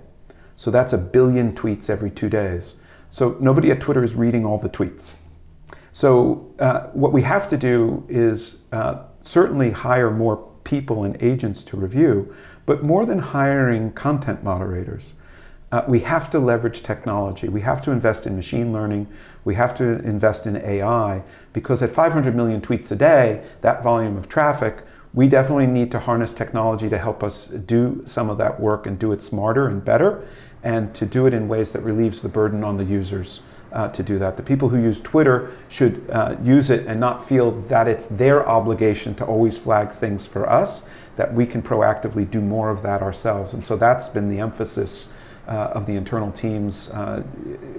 [0.54, 2.76] So that's a billion tweets every two days.
[3.08, 5.14] So nobody at Twitter is reading all the tweets.
[5.92, 11.64] So uh, what we have to do is uh, certainly hire more people and agents
[11.64, 12.34] to review,
[12.66, 15.14] but more than hiring content moderators,
[15.72, 17.48] uh, we have to leverage technology.
[17.48, 19.06] We have to invest in machine learning.
[19.44, 21.22] We have to invest in AI
[21.52, 24.82] because at 500 million tweets a day, that volume of traffic,
[25.14, 28.98] we definitely need to harness technology to help us do some of that work and
[28.98, 30.26] do it smarter and better
[30.62, 33.40] and to do it in ways that relieves the burden on the users
[33.72, 34.36] uh, to do that.
[34.36, 38.48] The people who use Twitter should uh, use it and not feel that it's their
[38.48, 43.02] obligation to always flag things for us, that we can proactively do more of that
[43.02, 43.54] ourselves.
[43.54, 45.12] And so that's been the emphasis
[45.48, 47.22] uh, of the internal teams uh,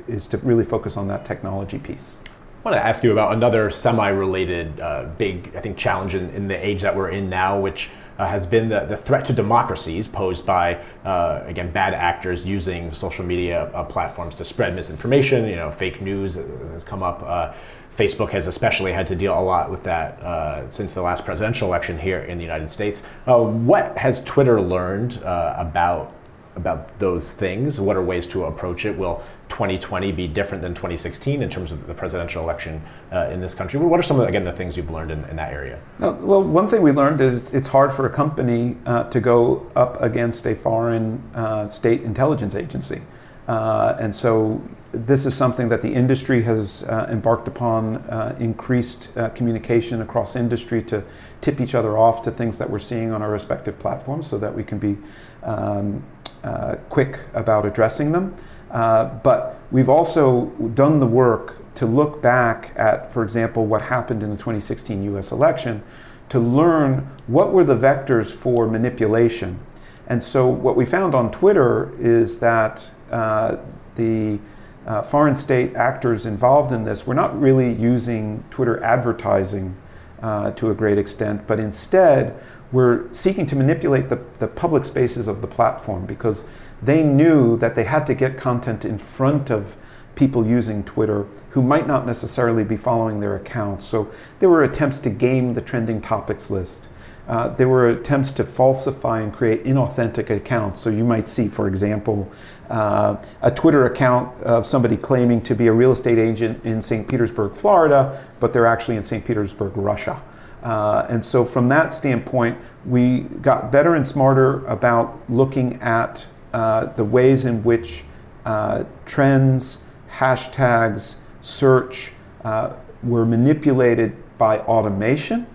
[0.07, 2.19] is to really focus on that technology piece.
[2.63, 6.47] I want to ask you about another semi-related uh, big, I think, challenge in, in,
[6.47, 10.07] the age that we're in now, which uh, has been the, the threat to democracies
[10.07, 15.47] posed by, uh, again, bad actors using social media uh, platforms to spread misinformation.
[15.47, 17.23] You know, fake news has come up.
[17.23, 17.53] Uh,
[17.95, 21.67] Facebook has especially had to deal a lot with that uh, since the last presidential
[21.67, 23.03] election here in the United States.
[23.25, 26.13] what has Twitter learned about
[26.55, 27.79] about those things?
[27.79, 28.97] What are ways to approach it?
[28.97, 33.53] Will 2020 be different than 2016 in terms of the presidential election uh, in this
[33.53, 33.79] country?
[33.79, 35.79] What are some of, again, the things you've learned in, in that area?
[35.99, 40.01] Well, one thing we learned is it's hard for a company uh, to go up
[40.01, 43.01] against a foreign uh, state intelligence agency.
[43.47, 44.61] Uh, and so
[44.91, 50.81] this is something that the industry has uh, embarked upon uh, increased communication across industry
[50.83, 51.03] to
[51.41, 54.53] tip each other off to things that we're seeing on our respective platforms so that
[54.53, 54.97] we can be
[55.43, 56.03] um,
[56.43, 58.35] uh, quick about addressing them.
[58.71, 64.23] Uh, but we've also done the work to look back at, for example, what happened
[64.23, 65.83] in the 2016 US election
[66.29, 69.59] to learn what were the vectors for manipulation.
[70.07, 73.57] And so what we found on Twitter is that uh,
[73.95, 74.39] the
[74.87, 79.75] uh, foreign state actors involved in this were not really using Twitter advertising
[80.21, 82.39] uh, to a great extent, but instead
[82.71, 86.45] were seeking to manipulate the, the public spaces of the platform because
[86.81, 89.77] they knew that they had to get content in front of
[90.15, 93.85] people using Twitter who might not necessarily be following their accounts.
[93.85, 96.89] So there were attempts to game the trending topics list.
[97.27, 100.81] Uh, there were attempts to falsify and create inauthentic accounts.
[100.81, 102.29] So you might see, for example,
[102.69, 107.07] uh, a Twitter account of somebody claiming to be a real estate agent in St.
[107.07, 109.23] Petersburg, Florida, but they're actually in St.
[109.23, 110.21] Petersburg, Russia.
[110.63, 116.85] Uh, and so, from that standpoint, we got better and smarter about looking at uh,
[116.85, 118.03] the ways in which
[118.45, 125.47] uh, trends, hashtags, search uh, were manipulated by automation,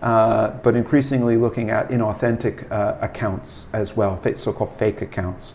[0.00, 5.54] uh, but increasingly looking at inauthentic uh, accounts as well, so called fake accounts.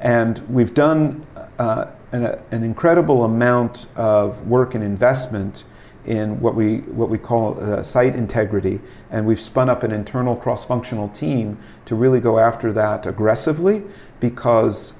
[0.00, 1.24] And we've done
[1.58, 5.64] an, an, incredible amount of work and investment
[6.06, 8.80] in what we, what we call uh, site integrity.
[9.10, 13.84] And we've spun up an internal cross functional team to really go after that aggressively
[14.20, 14.94] because.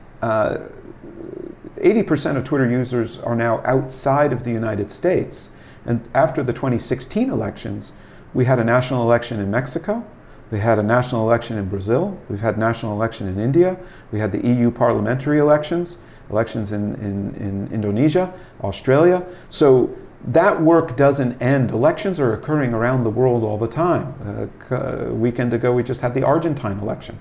[1.84, 5.50] 80% of Twitter users are now outside of the United States.
[5.86, 7.92] And after the 2016 elections,
[8.32, 10.04] we had a national election in Mexico,
[10.50, 13.78] we had a national election in Brazil, we've had national election in India,
[14.12, 15.98] we had the EU parliamentary elections,
[16.30, 19.26] elections in, in, in Indonesia, Australia.
[19.50, 19.94] So
[20.26, 21.70] that work doesn't end.
[21.70, 24.14] Elections are occurring around the world all the time.
[24.70, 27.18] Uh, a weekend ago, we just had the Argentine election.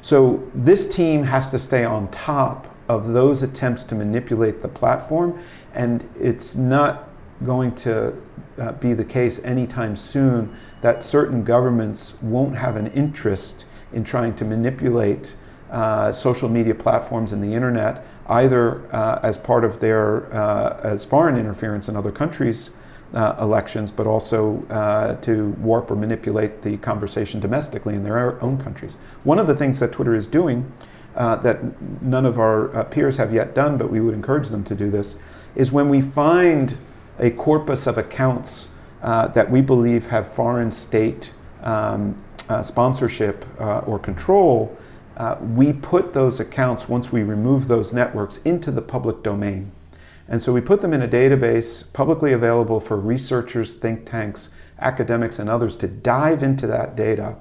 [0.00, 5.38] So this team has to stay on top of those attempts to manipulate the platform,
[5.74, 7.08] and it's not
[7.44, 8.14] going to
[8.58, 14.34] uh, be the case anytime soon that certain governments won't have an interest in trying
[14.36, 15.34] to manipulate
[15.70, 21.04] uh, social media platforms and the internet, either uh, as part of their uh, as
[21.04, 22.70] foreign interference in other countries'
[23.14, 28.58] uh, elections, but also uh, to warp or manipulate the conversation domestically in their own
[28.58, 28.96] countries.
[29.24, 30.70] One of the things that Twitter is doing
[31.14, 34.74] uh, that none of our peers have yet done, but we would encourage them to
[34.74, 35.18] do this,
[35.54, 36.76] is when we find
[37.18, 38.68] a corpus of accounts
[39.02, 42.22] that we believe have foreign state um,
[42.62, 44.76] sponsorship or control,
[45.16, 49.72] uh, we put those accounts, once we remove those networks, into the public domain.
[50.28, 55.38] And so we put them in a database publicly available for researchers, think tanks, academics,
[55.38, 57.36] and others to dive into that data,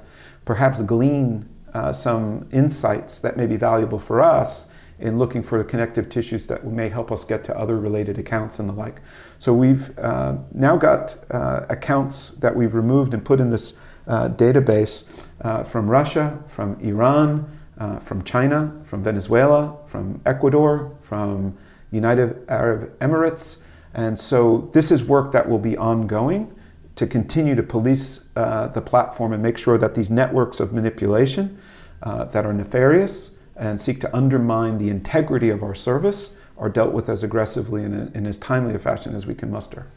[0.45, 5.63] perhaps glean uh, some insights that may be valuable for us in looking for the
[5.63, 9.01] connective tissues that may help us get to other related accounts and the like.
[9.39, 13.73] So we've uh, now got uh, accounts that we've removed and put in this
[14.07, 15.05] uh, database
[15.41, 21.57] uh, from Russia, from Iran, uh, from China, from Venezuela, from Ecuador, from
[21.91, 23.61] United Arab Emirates.
[23.93, 26.53] And so this is work that will be ongoing
[26.95, 31.57] to continue to police uh, the platform and make sure that these networks of manipulation
[32.03, 36.93] uh, that are nefarious and seek to undermine the integrity of our service are dealt
[36.93, 39.87] with as aggressively and in as timely a fashion as we can muster.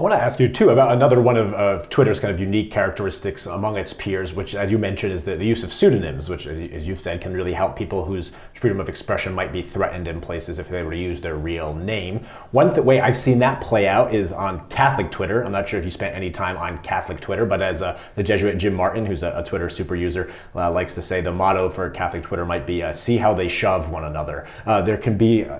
[0.00, 2.70] I want to ask you too about another one of, of, Twitter's kind of unique
[2.70, 6.46] characteristics among its peers, which, as you mentioned, is the, the use of pseudonyms, which,
[6.46, 10.18] as you said, can really help people whose freedom of expression might be threatened in
[10.18, 12.20] places if they were to use their real name.
[12.50, 15.44] One th- way I've seen that play out is on Catholic Twitter.
[15.44, 18.22] I'm not sure if you spent any time on Catholic Twitter, but as uh, the
[18.22, 21.68] Jesuit Jim Martin, who's a, a Twitter super user, uh, likes to say, the motto
[21.68, 25.18] for Catholic Twitter might be uh, "See how they shove one another." Uh, there can
[25.18, 25.58] be uh,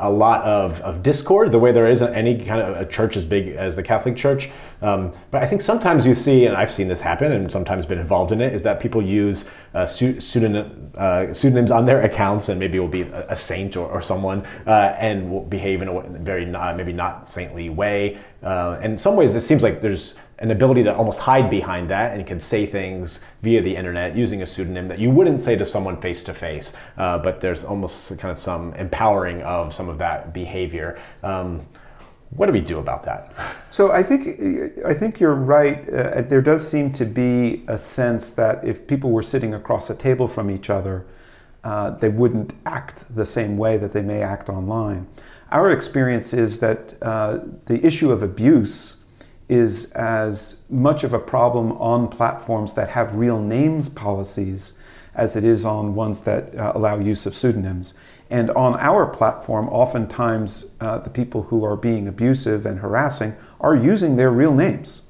[0.00, 3.24] a lot of, of discord, the way there isn't any kind of a church as
[3.24, 4.50] big as the Catholic Church.
[4.82, 7.98] Um, but I think sometimes you see, and I've seen this happen and sometimes been
[7.98, 12.60] involved in it, is that people use uh, pseudonym, uh, pseudonyms on their accounts and
[12.60, 16.00] maybe will be a, a saint or, or someone uh, and will behave in a
[16.20, 18.18] very not, maybe not saintly way.
[18.42, 22.16] Uh, in some ways, it seems like there's an ability to almost hide behind that
[22.16, 25.64] and can say things via the internet using a pseudonym that you wouldn't say to
[25.64, 26.76] someone face to face.
[26.96, 30.98] But there's almost kind of some empowering of some of that behavior.
[31.22, 31.66] Um,
[32.36, 33.32] what do we do about that?
[33.70, 35.88] So I think I think you're right.
[35.88, 39.94] Uh, there does seem to be a sense that if people were sitting across a
[39.94, 41.06] table from each other,
[41.62, 45.06] uh, they wouldn't act the same way that they may act online.
[45.52, 48.93] Our experience is that uh, the issue of abuse
[49.48, 54.72] is as much of a problem on platforms that have real names policies
[55.14, 57.94] as it is on ones that uh, allow use of pseudonyms.
[58.30, 63.76] And on our platform, oftentimes uh, the people who are being abusive and harassing are
[63.76, 65.02] using their real names.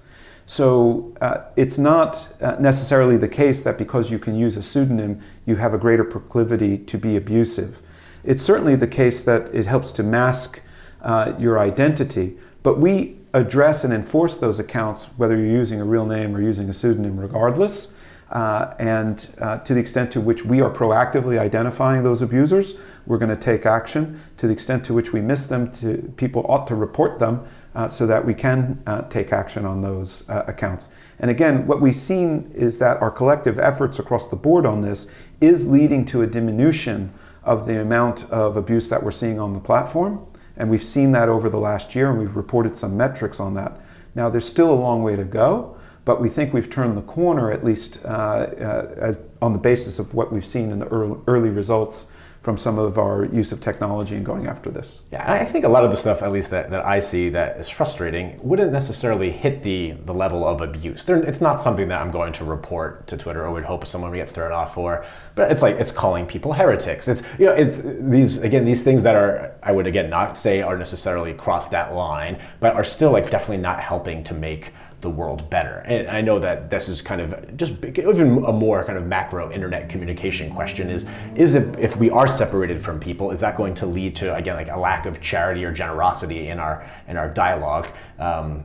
[0.47, 5.23] So uh, it's not uh, necessarily the case that because you can use a pseudonym,
[5.47, 7.81] you have a greater proclivity to be abusive.
[8.25, 10.61] It's certainly the case that it helps to mask
[11.01, 16.07] uh, your identity, but we address and enforce those accounts whether you're using a real
[16.07, 17.93] name or using a pseudonym regardless.
[18.31, 22.75] Uh, and uh, to the extent to which we are proactively identifying those abusers,
[23.07, 24.19] we're going to take action.
[24.39, 27.87] To the extent to which we miss them, to, people ought to report them uh,
[27.87, 30.89] so that we can uh, take action on those uh, accounts.
[31.19, 35.07] And again, what we've seen is that our collective efforts across the board on this
[35.41, 37.13] is leading to a diminution
[37.43, 40.27] of the amount of abuse that we're seeing on the platform.
[40.57, 43.81] And we've seen that over the last year, and we've reported some metrics on that.
[44.15, 47.51] Now, there's still a long way to go, but we think we've turned the corner,
[47.51, 51.21] at least uh, uh, as, on the basis of what we've seen in the early,
[51.27, 52.07] early results
[52.45, 55.05] from some of our use of technology and going after this.
[55.11, 57.57] Yeah, I think a lot of the stuff, at least that, that I see that
[57.57, 61.05] is frustrating, wouldn't necessarily hit the, the level of abuse.
[61.05, 64.11] They're, it's not something that I'm going to report to Twitter or would hope someone
[64.11, 65.07] would get thrown off for.
[65.37, 67.09] But it's like it's calling people heretics.
[67.09, 70.61] It's you know it's these again these things that are I would again not say
[70.61, 74.75] are necessarily cross that line, but are still like definitely not helping to make
[75.05, 75.79] the world better.
[75.85, 79.53] And I know that this is kind of just even a more kind of macro
[79.53, 83.75] internet communication question is is it if we are separated from people, is that going
[83.75, 87.29] to lead to again like a lack of charity or generosity in our in our
[87.29, 87.87] dialogue?
[88.19, 88.65] Um,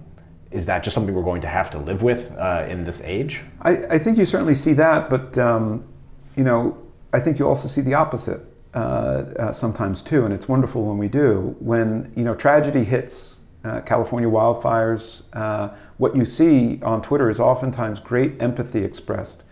[0.50, 3.44] is that just something we're going to have to live with uh, in this age?
[3.62, 5.88] I, I, think you certainly see that, but um,
[6.36, 6.76] you know,
[7.14, 8.42] I think you also see the opposite
[8.74, 11.56] uh, uh, sometimes too, and it's wonderful when we do.
[11.60, 15.70] When you know tragedy hits uh, California wildfires, uh,
[16.00, 19.44] what you see on Twitter is oftentimes great empathy expressed.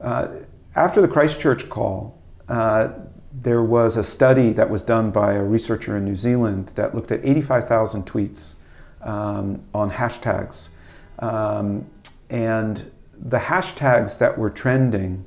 [0.00, 0.28] Uh,
[0.74, 2.88] after the Christchurch call, uh,
[3.32, 7.12] there was a study that was done by a researcher in New Zealand that looked
[7.12, 8.54] at 85,000 tweets
[9.02, 10.70] um, on hashtags.
[11.18, 11.86] Um,
[12.30, 15.26] and the hashtags that were trending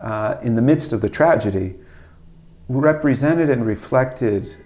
[0.00, 1.76] uh, in the midst of the tragedy
[2.68, 4.56] represented and reflected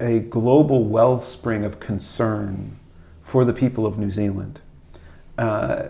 [0.00, 2.76] a global wellspring of concern
[3.24, 4.60] for the people of New Zealand,
[5.38, 5.88] uh,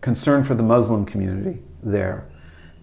[0.00, 2.28] concern for the Muslim community there.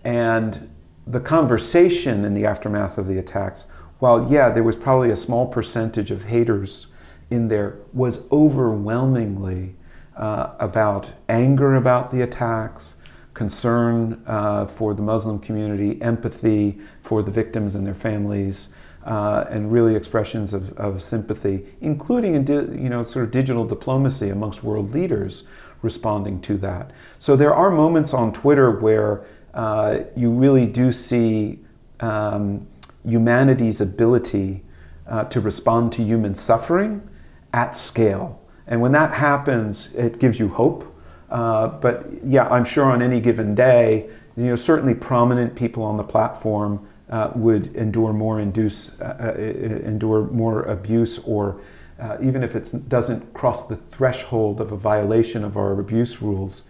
[0.04, 0.70] And
[1.08, 3.66] the conversation in the aftermath of the attacks,
[4.00, 6.88] while, yeah, there was probably a small percentage of haters
[7.30, 9.76] in there, was overwhelmingly
[10.16, 12.96] uh, about anger about the attacks,
[13.34, 18.70] concern uh, for the Muslim community, empathy for the victims and their families,
[19.06, 22.46] uh, and really expressions of, of sympathy, including in
[22.82, 25.44] you know sort of digital diplomacy amongst world leaders
[25.84, 26.92] responding to that.
[27.20, 31.60] So there are moments on Twitter where uh, you really do see
[32.00, 32.66] um,
[33.06, 34.64] humanity's ability
[35.08, 37.08] uh, to respond to human suffering
[37.54, 38.42] at scale.
[38.66, 40.90] And when that happens, it gives you hope.
[41.30, 45.98] Uh, but yeah, I'm sure on any given day, you know, certainly prominent people on
[45.98, 49.42] the platform uh, would endure more induce, uh, uh,
[49.86, 51.62] endure more abuse, or
[52.00, 56.64] uh, even if it doesn't cross the threshold of a violation of our abuse rules,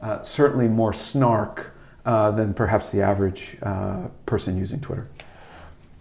[0.00, 1.74] uh, certainly more snark
[2.04, 3.56] uh, than perhaps the average
[4.26, 5.08] person using Twitter.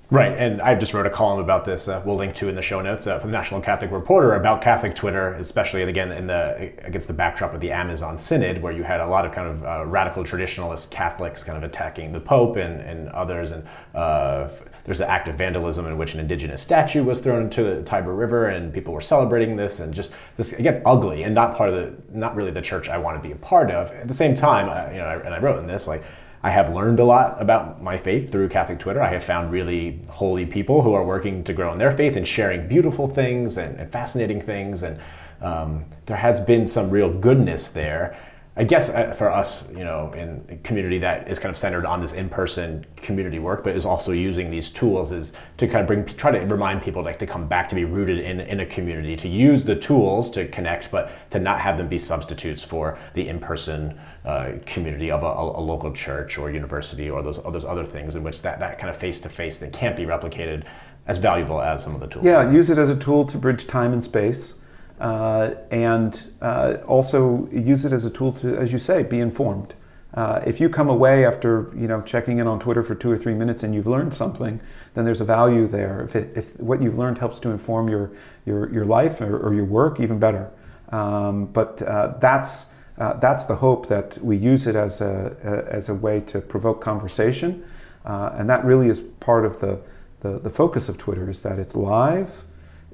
[0.09, 1.89] Right, and I just wrote a column about this.
[1.89, 4.61] Uh, we'll link to in the show notes uh, from the National Catholic Reporter about
[4.61, 8.83] Catholic Twitter, especially again in the against the backdrop of the Amazon Synod, where you
[8.83, 12.55] had a lot of kind of uh, radical traditionalist Catholics kind of attacking the Pope
[12.55, 14.49] and, and others, and uh,
[14.87, 18.15] there's an act of vandalism in which an indigenous statue was thrown into the Tiber
[18.15, 21.75] River, and people were celebrating this, and just this again ugly and not part of
[21.75, 23.91] the not really the church I want to be a part of.
[23.91, 26.03] At the same time, uh, you know, and I wrote in this like
[26.41, 29.01] I have learned a lot about my faith through Catholic Twitter.
[29.01, 32.25] I have found really holy people who are working to grow in their faith and
[32.25, 34.83] sharing beautiful things and, and fascinating things.
[34.83, 34.99] And
[35.41, 38.17] um, there has been some real goodness there.
[38.59, 41.85] I guess uh, for us, you know, in a community that is kind of centered
[41.85, 45.85] on this in-person community work, but is also using these tools, is to kind of
[45.85, 48.65] bring, try to remind people like to come back to be rooted in in a
[48.65, 52.97] community, to use the tools to connect, but to not have them be substitutes for
[53.13, 57.63] the in-person uh, community of a, a, local church or university or those, or those
[57.63, 60.63] other things in which that, that kind of face-to-face that can't be replicated
[61.05, 62.25] as valuable as some of the tools.
[62.25, 64.55] Yeah, use it as a tool to bridge time and space
[64.99, 69.73] uh, and uh, also use it as a tool to, as you say, be informed.
[70.13, 73.17] Uh, if you come away after you know checking in on Twitter for two or
[73.17, 74.59] three minutes and you've learned something,
[74.93, 76.03] then there's a value there.
[76.03, 78.11] If, it, if what you've learned helps to inform your
[78.45, 80.49] your, your life or, or your work, even better.
[80.89, 82.65] Um, but uh, that's
[82.97, 85.37] Uh, that's the hope that we use it as a,
[85.71, 87.61] as a way to provoke conversation,
[88.05, 89.77] uh, and that really is part of the,
[90.21, 92.29] the, the focus of Twitter is that it's live,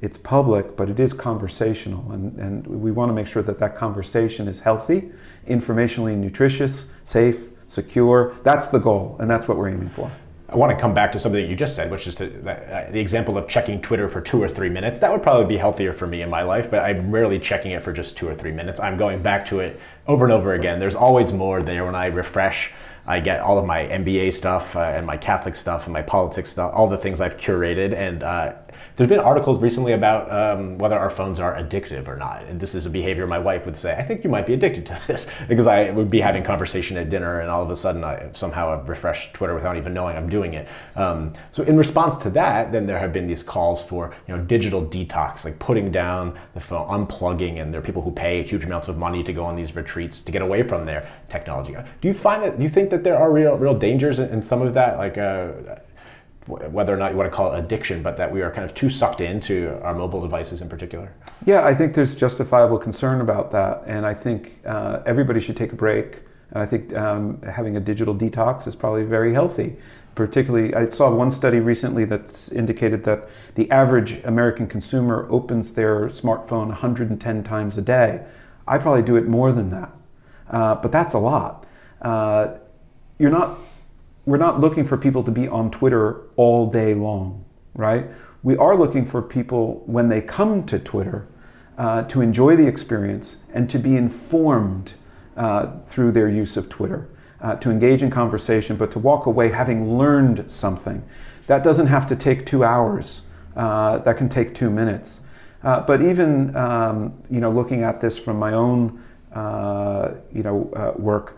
[0.04, 3.74] it's public, but it is conversational, and, and we want to make sure that that
[3.74, 5.10] conversation is healthy,
[5.48, 8.36] informationally nutritious, safe, secure.
[8.44, 10.12] That's the goal, and that's what we're aiming for.
[10.50, 12.88] I want to come back to something that you just said, which is the, the,
[12.92, 15.00] the, example of checking Twitter for two or three minutes.
[15.00, 17.82] That would probably be healthier for me in my life, but I'm rarely checking it
[17.82, 18.82] for just two or three minutes.
[18.82, 20.82] I'm going back to it over and over again.
[20.82, 22.72] There's always more there when I refresh.
[23.08, 26.50] I get all of my NBA stuff uh, and my Catholic stuff and my politics
[26.50, 28.54] stuff, all the things I've curated, and uh,
[28.96, 32.44] there's been articles recently about um, whether our phones are addictive or not.
[32.44, 34.86] And this is a behavior my wife would say, I think you might be addicted
[34.88, 38.04] to this because I would be having conversation at dinner and all of a sudden
[38.04, 40.68] I somehow have refreshed Twitter without even knowing I'm doing it.
[40.96, 44.44] Um, so in response to that, then there have been these calls for you know
[44.44, 48.66] digital detox, like putting down the phone, unplugging, and there are people who pay huge
[48.66, 51.76] amounts of money to go on these retreats to get away from their technology.
[52.02, 52.58] Do you find that?
[52.58, 54.98] Do you think that there are real real dangers in, in some of that?
[54.98, 55.52] Like uh,
[56.48, 58.76] whether or not you want to call it addiction, but that we are kind of
[58.76, 61.14] too sucked into our mobile devices in particular?
[61.46, 65.72] Yeah, I think there's justifiable concern about that, and I think uh, everybody should take
[65.72, 66.24] a break.
[66.52, 69.78] And I think um, having a digital detox is probably very healthy.
[70.16, 76.08] Particularly, I saw one study recently that's indicated that the average American consumer opens their
[76.08, 78.24] smartphone 110 times a day.
[78.68, 79.92] I probably do it more than that,
[80.50, 81.66] uh, but that's a lot.
[82.02, 82.60] Uh,
[83.18, 83.58] you're not
[84.26, 87.44] we're not looking for people to be on Twitter all day long,
[87.74, 88.06] right?
[88.42, 91.28] We are looking for people when they come to Twitter
[91.78, 94.94] uh, to enjoy the experience and to be informed
[95.36, 97.10] uh, through their use of Twitter,
[97.42, 101.04] uh, to engage in conversation, but to walk away having learned something.
[101.48, 103.24] That doesn't have to take two hours.
[103.56, 105.22] Uh, that can take two minutes.
[105.64, 109.04] Uh, but even um, you know, looking at this from my own
[109.34, 111.38] uh, you know work,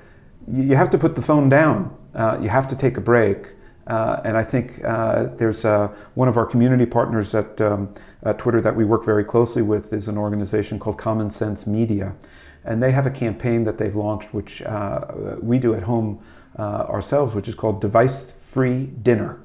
[0.51, 3.55] you have to put the phone down uh, you have to take a break.
[3.87, 7.93] Uh, and I think uh, there's uh, one of our community partners at, um,
[8.23, 12.15] at, Twitter that we work very closely with is an organization called Common Sense Media.
[12.63, 16.19] And they have a campaign that they've launched, which uh, we do at home
[16.57, 19.39] uh, ourselves, which is called Device Free Dinner.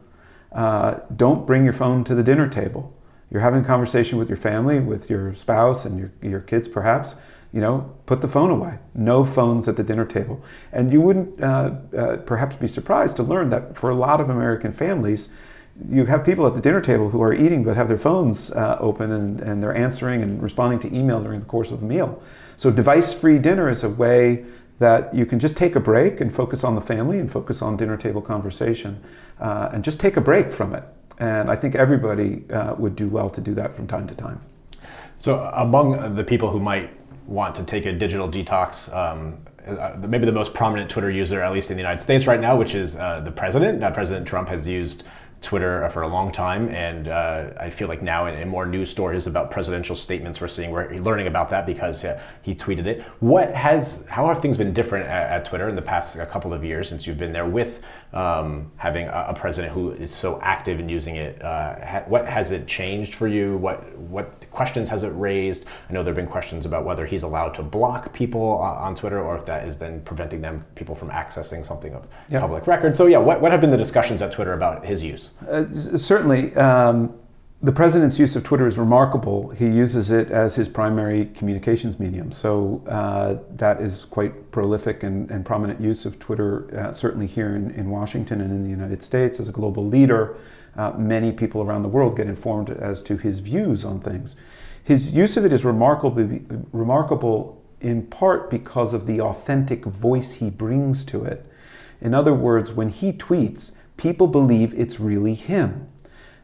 [0.54, 2.96] don't bring your phone to the dinner table.
[3.30, 7.14] You're having a conversation with your family, with your spouse and your, your kids perhaps
[7.52, 8.78] you know, put the phone away.
[8.94, 10.42] No phones at the dinner table.
[10.72, 14.30] And you wouldn't uh, uh, perhaps be surprised to learn that for a lot of
[14.30, 15.28] American families,
[15.88, 18.76] you have people at the dinner table who are eating but have their phones uh,
[18.80, 22.22] open and, and they're answering and responding to email during the course of the meal.
[22.56, 24.44] So, device free dinner is a way
[24.78, 27.76] that you can just take a break and focus on the family and focus on
[27.76, 29.02] dinner table conversation
[29.38, 30.84] uh, and just take a break from it.
[31.18, 34.40] And I think everybody uh, would do well to do that from time to time.
[35.18, 36.99] So, among the people who might
[37.30, 41.52] want to take a digital detox, um, uh, maybe the most prominent Twitter user, at
[41.52, 43.82] least in the United States right now, which is uh, the president.
[43.82, 45.04] Uh, president Trump has used
[45.40, 48.90] Twitter for a long time, and uh, I feel like now in, in, more news
[48.90, 53.02] stories about presidential statements, we're seeing we're learning about that because uh, he tweeted it.
[53.20, 56.62] What has how have things been different at, at Twitter in the past couple of
[56.62, 57.82] years since you've been there with
[58.12, 61.40] um, having a, a, president who is so active in using it?
[61.42, 63.56] Uh, ha, what has it changed for you?
[63.58, 65.66] What what questions has it raised?
[65.88, 69.20] I know there have been questions about whether he's allowed to block people on Twitter
[69.20, 72.40] or if that is then preventing them people from accessing something of yeah.
[72.40, 72.96] public record.
[72.96, 75.30] So yeah, what what have been the discussions at Twitter about his use?
[75.48, 77.14] Uh, certainly, um,
[77.62, 79.50] the president's use of Twitter is remarkable.
[79.50, 82.32] He uses it as his primary communications medium.
[82.32, 87.54] So uh, that is quite prolific and, and prominent use of Twitter, uh, certainly here
[87.54, 89.38] in, in, Washington and in the United States.
[89.38, 90.38] As a global leader,
[90.74, 94.36] uh, many people around the world get informed as to his views on things.
[94.82, 96.40] His use of it is remarkable,
[96.72, 101.44] remarkable in part because of the authentic voice he brings to it.
[102.00, 105.90] In other words, when he tweets, people believe it's really him.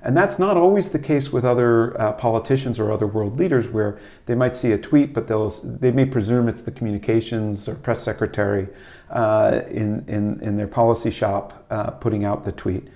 [0.07, 3.99] And that's not always the case with other uh, politicians or other world leaders, where
[4.27, 8.05] they might see a tweet, but they'll, they may presume it's the communications or press
[8.05, 8.69] secretary
[9.11, 12.87] uh, in, in, in their policy shop uh, putting out the tweet.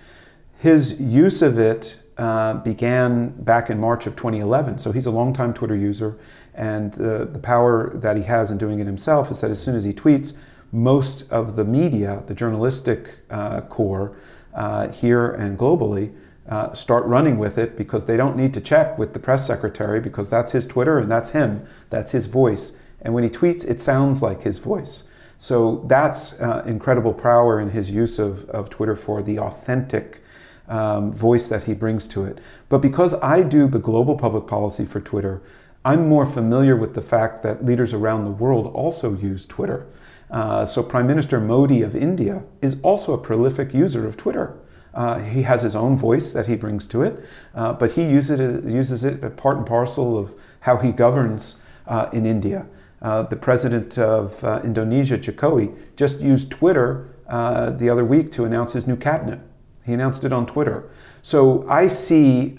[0.60, 5.52] His use of it uh, began back in March of 2011, so he's a longtime
[5.52, 6.16] Twitter user,
[6.54, 9.82] and the, power that he has in doing it himself is that as soon as
[9.82, 10.36] he tweets,
[10.70, 14.16] most of the media, the journalistic uh, corps,
[14.54, 16.12] uh, here and globally
[16.50, 20.00] uh, start running with it because they don't need to check with the press secretary
[20.00, 22.76] because that's his Twitter and that's him, that's his voice.
[23.00, 25.04] And when he tweets, it sounds like his voice.
[25.38, 30.22] So that's uh, incredible power in his use of, of Twitter for the authentic
[30.68, 32.38] um, voice that he brings to it.
[32.68, 35.40] But because I do the global public policy for Twitter,
[35.84, 39.86] I'm more familiar with the fact that leaders around the world also use Twitter.
[40.30, 44.56] Uh, so, Prime Minister Modi of India is also a prolific user of Twitter.
[44.94, 47.24] Uh, he has his own voice that he brings to it,
[47.54, 52.08] uh, but he uses it, uses it part and parcel of how he governs uh,
[52.12, 52.66] in India.
[53.02, 58.72] Uh, the president of uh, Indonesia, Jokowi, just used Twitter the other week to announce
[58.72, 59.38] his new cabinet.
[59.86, 60.90] He announced it on Twitter.
[61.22, 62.56] So I see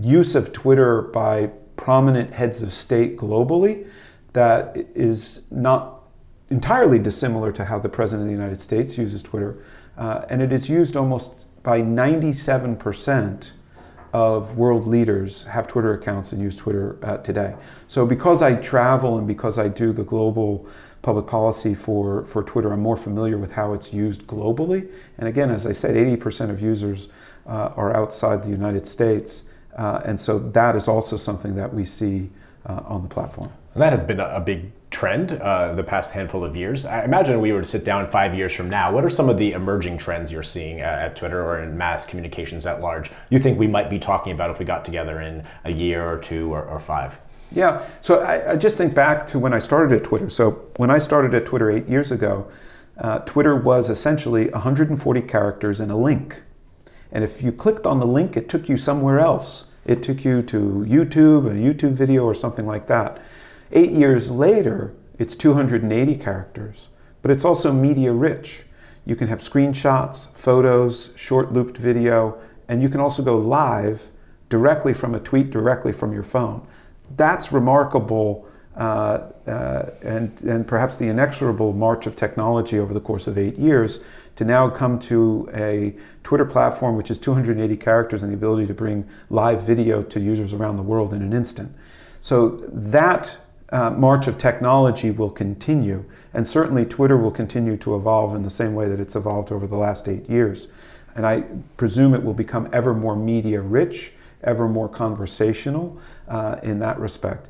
[0.00, 3.86] use of Twitter by prominent heads of state globally
[4.32, 6.02] that is not
[6.50, 9.62] entirely dissimilar to how the President of the United States uses Twitter.
[9.96, 13.50] Uh, and it is used almost by 97%
[14.12, 17.54] of world leaders have Twitter accounts and use Twitter uh, today.
[17.86, 20.66] So because I travel and because I do the global
[21.02, 24.88] public policy for, for Twitter, I'm more familiar with how it's used globally.
[25.18, 27.08] And again, as I said, 80% of users
[27.46, 29.50] uh, are outside the United States.
[29.76, 32.30] Uh, and so that is also something that we see
[32.64, 33.52] uh, on the platform.
[33.74, 36.86] And that has been a big trend uh, the past handful of years.
[36.86, 38.92] I imagine we were to sit down five years from now.
[38.92, 42.06] What are some of the emerging trends you're seeing at, at Twitter or in mass
[42.06, 43.10] communications at large?
[43.28, 46.18] You think we might be talking about if we got together in a year or
[46.18, 47.20] two or, or five?
[47.52, 50.28] Yeah, so I, I, just think back to when I started at Twitter.
[50.28, 52.50] So when I started at Twitter eight years ago,
[52.98, 56.42] uh, Twitter was essentially 140 characters and a link.
[57.12, 59.66] And if you clicked on the link, it took you somewhere else.
[59.84, 63.22] It took you to YouTube, a YouTube video, or something like that.
[63.72, 66.88] Eight years later, it's 280 characters,
[67.22, 68.64] but it's also media rich.
[69.04, 72.38] You can have screenshots, photos, short looped video,
[72.68, 74.10] and you can also go live
[74.48, 76.66] directly from a tweet, directly from your phone.
[77.16, 83.26] That's remarkable uh, uh, and, and perhaps the inexorable march of technology over the course
[83.26, 84.00] of eight years
[84.34, 88.74] to now come to a Twitter platform which is 280 characters and the ability to
[88.74, 91.74] bring live video to users around the world in an instant.
[92.20, 93.38] So that
[93.70, 98.50] uh, march of technology will continue, and certainly Twitter will continue to evolve in the
[98.50, 100.68] same way that it's evolved over the last eight years.
[101.14, 101.42] And I
[101.76, 104.12] presume it will become ever more media rich,
[104.44, 105.98] ever more conversational
[106.28, 107.48] uh, in that respect.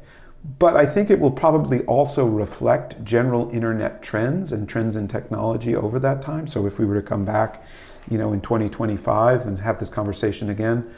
[0.58, 5.74] But I think it will probably also reflect general internet trends and trends in technology
[5.74, 6.46] over that time.
[6.46, 7.64] So if we were to come back,
[8.08, 10.88] you know, in 2025 and have this conversation again,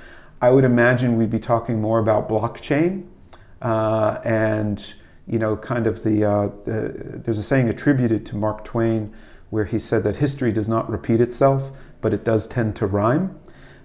[0.40, 3.06] I would imagine we'd be talking more about blockchain
[3.62, 4.94] uh, and
[5.28, 9.14] you know, kind of the, uh, the, there's a saying attributed to Mark Twain
[9.50, 13.38] where he said that history does not repeat itself, but it does tend to rhyme.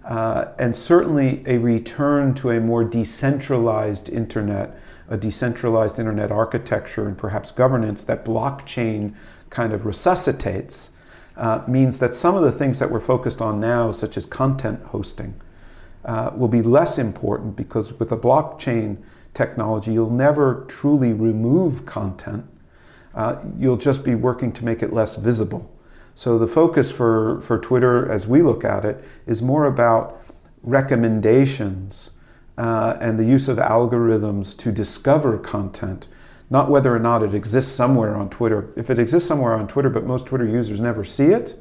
[0.05, 4.77] Uh, and certainly a return to a more decentralized internet
[5.09, 9.13] a decentralized internet architecture and perhaps governance that blockchain
[9.49, 10.91] kind of resuscitates
[11.35, 14.81] uh, means that some of the things that we're focused on now, such as content
[14.85, 15.39] hosting,
[16.05, 18.97] uh, will be less important because with a blockchain
[19.33, 22.45] technology, you'll never truly remove content.
[23.15, 25.69] Uh, you'll just be working to make it less visible.
[26.15, 30.21] So the focus for, for Twitter, as we look at it, is more about
[30.61, 32.11] recommendations
[32.57, 36.07] uh, and the use of algorithms to discover content,
[36.49, 38.71] not whether or not it exists somewhere on Twitter.
[38.75, 41.59] If it exists somewhere on Twitter, but most Twitter users never see it,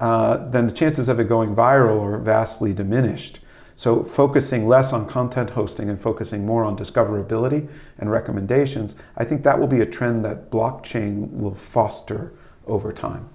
[0.00, 3.38] uh, then the chances of it going viral are vastly diminished.
[3.78, 7.68] So, focusing less on content hosting and focusing more on discoverability
[7.98, 12.32] and recommendations, I think that will be a trend that blockchain will foster
[12.66, 13.28] over time.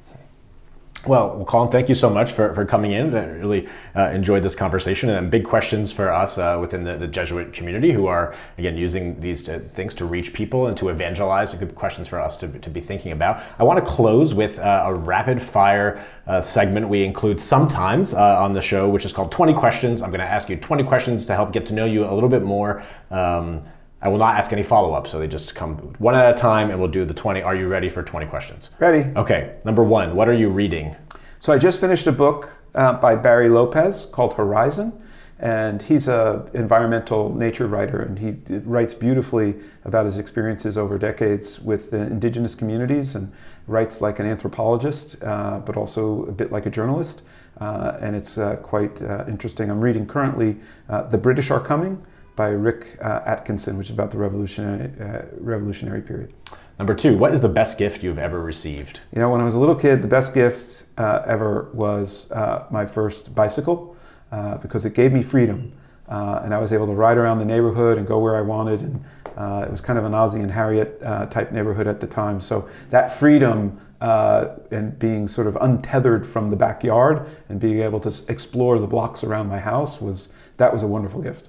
[1.08, 3.16] Well, Colin, thank you so much for, for coming in.
[3.16, 7.08] I really uh, enjoyed this conversation and big questions for us uh, within the, the,
[7.08, 11.56] Jesuit community who are, again, using these uh, things to reach people and to evangelize.
[11.56, 13.42] Good questions for us to, to be thinking about.
[13.58, 18.40] I want to close with uh, a rapid fire uh, segment we include sometimes uh,
[18.40, 20.04] on the show, which is called 20 Questions.
[20.04, 22.30] I'm going to ask you 20 questions to help get to know you a little
[22.30, 22.84] bit more.
[23.10, 23.64] Um,
[24.02, 26.72] I will not ask any follow up, so they just come one at a time
[26.72, 27.42] and we'll do the 20.
[27.42, 28.70] Are you ready for 20 questions?
[28.80, 29.10] Ready.
[29.16, 30.96] Okay, number one, what are you reading?
[31.40, 35.02] So I just finished a book uh, by Barry Lopez called Horizon.
[35.42, 41.60] And he's a environmental nature writer, and he writes beautifully about his experiences over decades
[41.60, 43.34] with the indigenous communities, and
[43.66, 47.24] writes like an anthropologist, uh, but also a bit like a journalist.
[47.60, 49.72] Uh, and it's uh, quite uh, interesting.
[49.72, 52.06] I'm reading currently uh, "The British Are Coming"
[52.42, 54.90] by Rick uh, Atkinson, which is about the revolutionary
[55.38, 56.34] revolutionary period.
[56.80, 59.00] Number two, what is the best gift you've ever received?
[59.14, 62.66] You know, when I was a little kid, the best gift uh, ever was uh,
[62.72, 63.96] my first bicycle
[64.32, 65.72] uh, because it gave me freedom.
[66.10, 68.82] Uh, and I was able to ride around the neighborhood and go where I wanted.
[68.82, 69.06] And
[69.38, 72.42] uh, it was kind of an Ozzie and Harriet uh, type neighborhood at the time.
[72.42, 78.12] So that freedom and being sort of untethered from the backyard and being able to
[78.28, 81.48] explore the blocks around my house was that was a wonderful gift.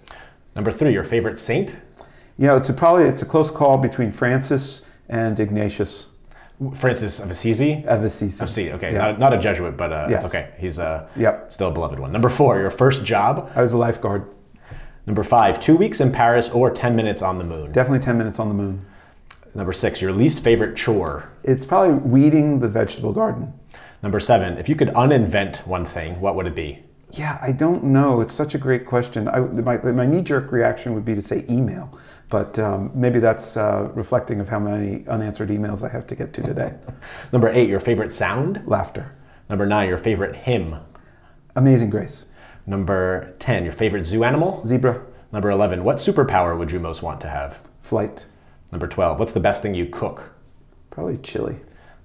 [0.54, 1.76] Number three, your favorite saint?
[2.38, 6.08] You know, it's a, probably it's a close call between Francis and Ignatius.
[6.76, 7.84] Francis of Assisi.
[7.86, 8.42] Of Assisi.
[8.44, 8.72] Assisi.
[8.72, 8.98] Okay, Yeah.
[8.98, 10.24] not, not a Jesuit, but uh, Yes.
[10.24, 10.50] it's okay.
[10.58, 11.52] He's uh, Yep.
[11.52, 12.12] still a beloved one.
[12.12, 13.50] Number four, your first job.
[13.54, 14.26] I was a lifeguard.
[15.06, 17.72] Number five, two weeks in Paris or ten minutes on the moon.
[17.72, 18.86] Definitely 10 minutes on the moon.
[19.54, 21.30] Number six, your least favorite chore.
[21.42, 23.52] It's probably weeding the vegetable garden.
[24.02, 26.84] Number seven, if you could uninvent one thing, what would it be?
[27.12, 28.20] Yeah, I don't know.
[28.22, 29.28] It's such a great question.
[29.28, 31.98] I, my my knee jerk reaction would be to say email,
[32.30, 36.32] but um, maybe that's uh, reflecting of how many unanswered emails I have to get
[36.34, 36.74] to today.
[37.32, 38.62] Number eight, your favorite sound.
[38.66, 39.14] Laughter.
[39.50, 40.76] Number nine, your favorite hymn.
[41.54, 42.24] Amazing grace.
[42.66, 44.64] Number 10, your favorite zoo animal.
[44.64, 45.02] Zebra.
[45.32, 47.68] Number 11, what superpower would you most want to have?
[47.80, 48.26] Flight.
[48.70, 50.32] Number 12, what's the best thing you cook?
[50.90, 51.56] Probably chili.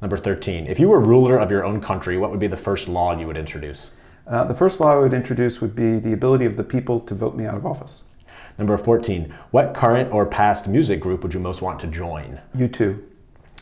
[0.01, 2.87] Number 13, if you were ruler of your own country, what would be the first
[2.87, 3.91] law you would introduce?
[4.27, 7.15] Uh, the first law I would introduce would be the ability of the people to
[7.15, 8.03] vote me out of office.
[8.57, 12.41] Number 14, what current or past music group would you most want to join?
[12.55, 13.01] U2.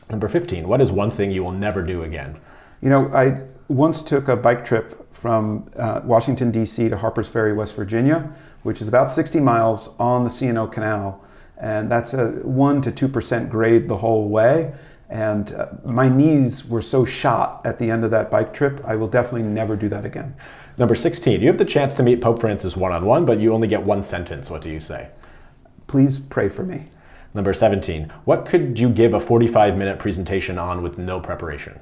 [0.09, 2.39] Number 15, what is one thing you will never do again?
[2.81, 6.89] You know, I once took a bike trip from uh, Washington, D.C.
[6.89, 8.31] to Harpers Ferry, West Virginia,
[8.63, 11.23] which is about 60 miles on the C&O Canal.
[11.57, 14.73] And that's a 1% to 2% grade the whole way.
[15.09, 18.95] And uh, my knees were so shot at the end of that bike trip, I
[18.95, 20.35] will definitely never do that again.
[20.77, 23.53] Number 16, you have the chance to meet Pope Francis one on one, but you
[23.53, 24.49] only get one sentence.
[24.49, 25.09] What do you say?
[25.87, 26.85] Please pray for me.
[27.33, 31.79] Number 17, what could you give a 45 minute presentation on with no preparation?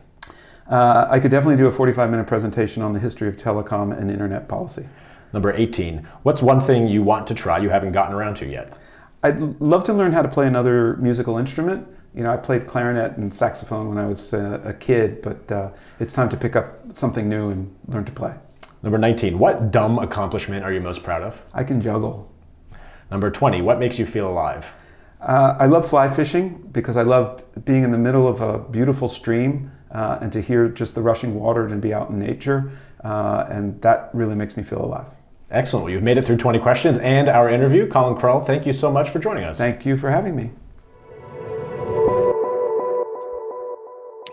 [0.67, 4.09] Uh, I could definitely do a 45 minute presentation on the history of telecom and
[4.09, 4.88] internet policy.
[5.32, 8.78] Number 18, what's one thing you want to try you haven't gotten around to yet?
[9.24, 11.88] I'd love to learn how to play another musical instrument.
[12.16, 15.72] You know, I played clarinet and saxophone when I was uh, a kid, but uh,
[15.99, 18.36] it's time to pick up something new and learn to play.
[18.84, 21.41] Number 19, what dumb accomplishment are you most proud of?
[21.53, 22.32] I can juggle.
[23.09, 24.76] Number 20, what makes you feel alive?
[25.22, 29.07] Uh, I love fly fishing because I love being in the middle of a beautiful
[29.07, 32.72] stream uh, and to hear just the rushing water and be out in nature.
[33.03, 35.07] Uh, and that really makes me feel alive.
[35.49, 35.86] Excellent.
[35.86, 37.88] Well, you've made it through 20 questions and our interview.
[37.88, 39.57] Colin Crowell, thank you so much for joining us.
[39.57, 40.51] Thank you for having me.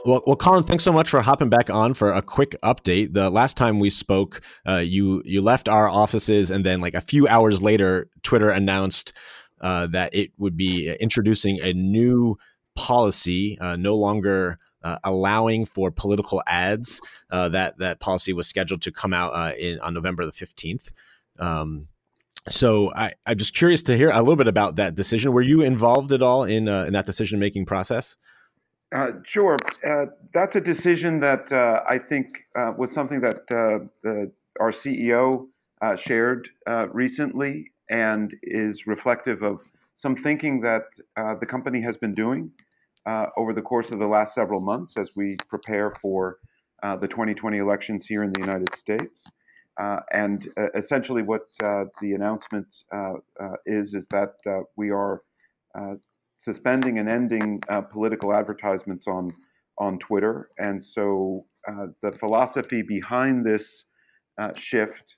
[0.07, 3.13] Well, well, Colin, thanks so much for hopping back on for a quick update.
[3.13, 7.03] The last time we spoke, uh, you you left our offices, and then like a
[7.03, 9.13] few hours later, Twitter announced
[9.61, 12.39] uh, that it would be introducing a new
[12.75, 17.03] policy, uh, no longer uh, allowing for political ads.
[17.31, 20.93] Uh, that that policy was scheduled to come out uh, in on November the fifteenth.
[21.39, 21.89] Um,
[22.49, 25.35] so I, I'm just curious to hear a little bit about that decision.
[25.35, 28.17] Were you involved at all in uh, in that decision making process?
[28.93, 29.57] Uh, sure.
[29.87, 32.27] Uh, that's a decision that uh, I think
[32.59, 35.47] uh, was something that uh, the, our CEO
[35.81, 36.49] uh, shared
[36.93, 39.61] recently and is reflective of
[39.97, 40.85] some thinking that
[41.41, 42.51] the company has been doing
[43.37, 46.39] over the course of the last several months as we prepare for
[46.83, 49.25] the 2020 elections here in the United States.
[50.13, 52.69] And essentially, what the announcement
[53.67, 54.35] is is that
[54.77, 55.23] we are
[56.41, 59.31] suspending and ending uh, political advertisements on
[59.79, 60.51] on Twitter.
[60.59, 63.85] And so uh, the philosophy behind this
[64.41, 65.17] uh, shift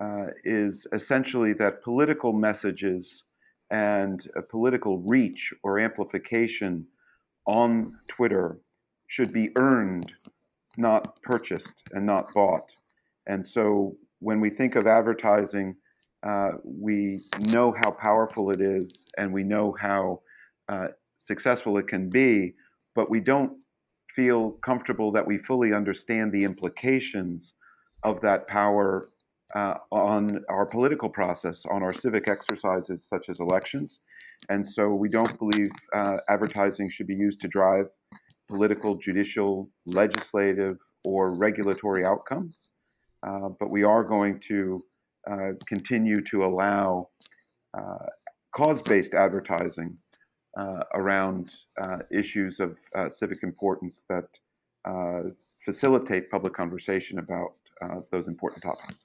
[0.00, 3.22] uh, is essentially that political messages
[3.70, 6.86] and political reach or amplification
[7.46, 8.58] on Twitter
[9.06, 10.04] should be earned,
[10.76, 12.68] not purchased and not bought.
[13.26, 15.76] And so when we think of advertising,
[16.26, 20.20] uh, we know how powerful it is and we know how
[20.68, 22.54] uh, successful it can be,
[22.94, 23.58] but we don't
[24.14, 27.54] feel comfortable that we fully understand the implications
[28.04, 29.04] of that power
[29.54, 34.02] uh, on our political process, on our civic exercises such as elections.
[34.48, 37.86] And so we don't believe uh, advertising should be used to drive
[38.48, 42.56] political, judicial, legislative, or regulatory outcomes.
[43.26, 44.84] Uh, but we are going to
[45.30, 47.08] uh, continue to allow
[47.76, 48.06] uh,
[48.54, 49.96] cause based advertising
[50.56, 54.28] around uh, issues of uh, civic importance that
[54.84, 55.30] uh,
[55.64, 59.04] facilitate public conversation about uh, those important topics.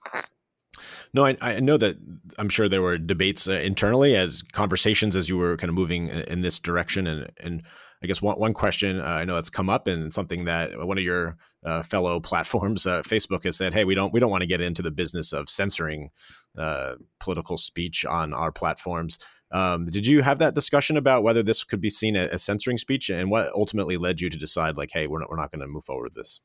[1.14, 1.98] No, I, I know that
[2.38, 6.08] I'm sure there were debates uh, internally as conversations as you were kind of moving
[6.08, 7.08] in, in this direction.
[7.08, 7.64] And, and
[8.04, 10.98] I guess one, one question uh, I know that's come up and something that one
[10.98, 14.42] of your uh, fellow platforms, uh, Facebook, has said, "Hey, we don't we don't want
[14.42, 16.12] to get into the business of censoring
[16.58, 19.18] uh, political speech on our platforms."
[19.52, 23.10] Um, did you have that discussion about whether this could be seen as censoring speech,
[23.10, 25.68] and what ultimately led you to decide, like, "Hey, we're not, we're not going to
[25.68, 26.40] move forward with this"?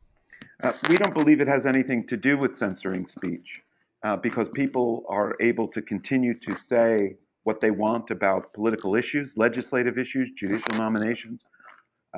[0.62, 3.60] Uh, we don't believe it has anything to do with censoring speech
[4.04, 9.32] uh, because people are able to continue to say what they want about political issues,
[9.36, 11.44] legislative issues, judicial nominations.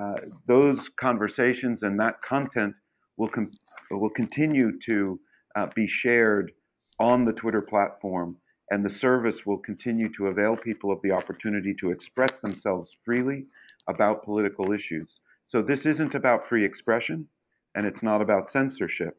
[0.00, 0.14] Uh,
[0.46, 2.74] those conversations and that content
[3.16, 3.50] will com-
[3.90, 5.18] will continue to
[5.56, 6.52] uh, be shared
[6.98, 8.36] on the Twitter platform,
[8.70, 13.46] and the service will continue to avail people of the opportunity to express themselves freely
[13.88, 15.20] about political issues.
[15.48, 17.28] So this isn't about free expression,
[17.74, 19.16] and it's not about censorship.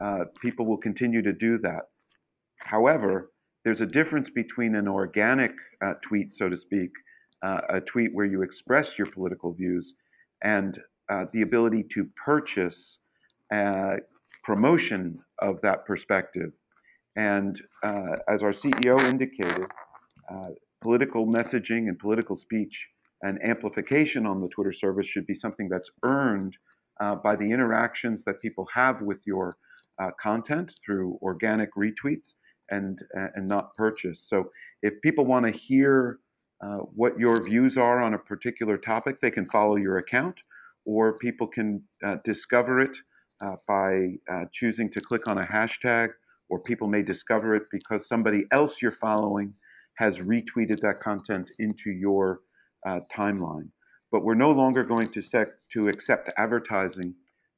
[0.00, 1.88] Uh, people will continue to do that.
[2.58, 3.32] However,
[3.64, 6.90] there's a difference between an organic uh, tweet, so to speak,
[7.42, 9.94] uh, a tweet where you express your political views,
[10.42, 12.98] and uh, the ability to purchase
[13.52, 13.96] uh,
[14.42, 16.52] promotion of that perspective.
[17.16, 19.66] And uh, as our CEO indicated,
[20.30, 20.50] uh,
[20.80, 22.86] political messaging and political speech
[23.22, 26.56] and amplification on the Twitter service should be something that's earned
[27.00, 29.56] uh, by the interactions that people have with your
[30.00, 32.34] uh, content through organic retweets
[32.70, 34.28] and uh, and not purchased.
[34.28, 34.50] So
[34.82, 36.18] if people want to hear
[36.62, 40.36] uh, what your views are on a particular topic, they can follow your account,
[40.84, 41.82] or people can
[42.24, 42.96] discover it
[43.40, 46.10] uh, by uh, choosing to click on a hashtag,
[46.48, 49.52] or people may discover it because somebody else you're following
[49.96, 52.40] has retweeted that content into your
[52.86, 53.68] uh, timeline.
[54.10, 55.22] But we're no longer going to,
[55.72, 57.14] to accept advertising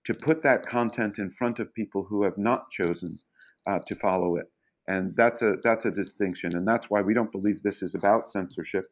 [0.06, 3.18] to put that content in front of people who have not chosen
[3.66, 4.46] uh, to follow it.
[4.88, 6.56] And that's a, that's a distinction.
[6.56, 8.86] And that's why we don't believe this is about censorship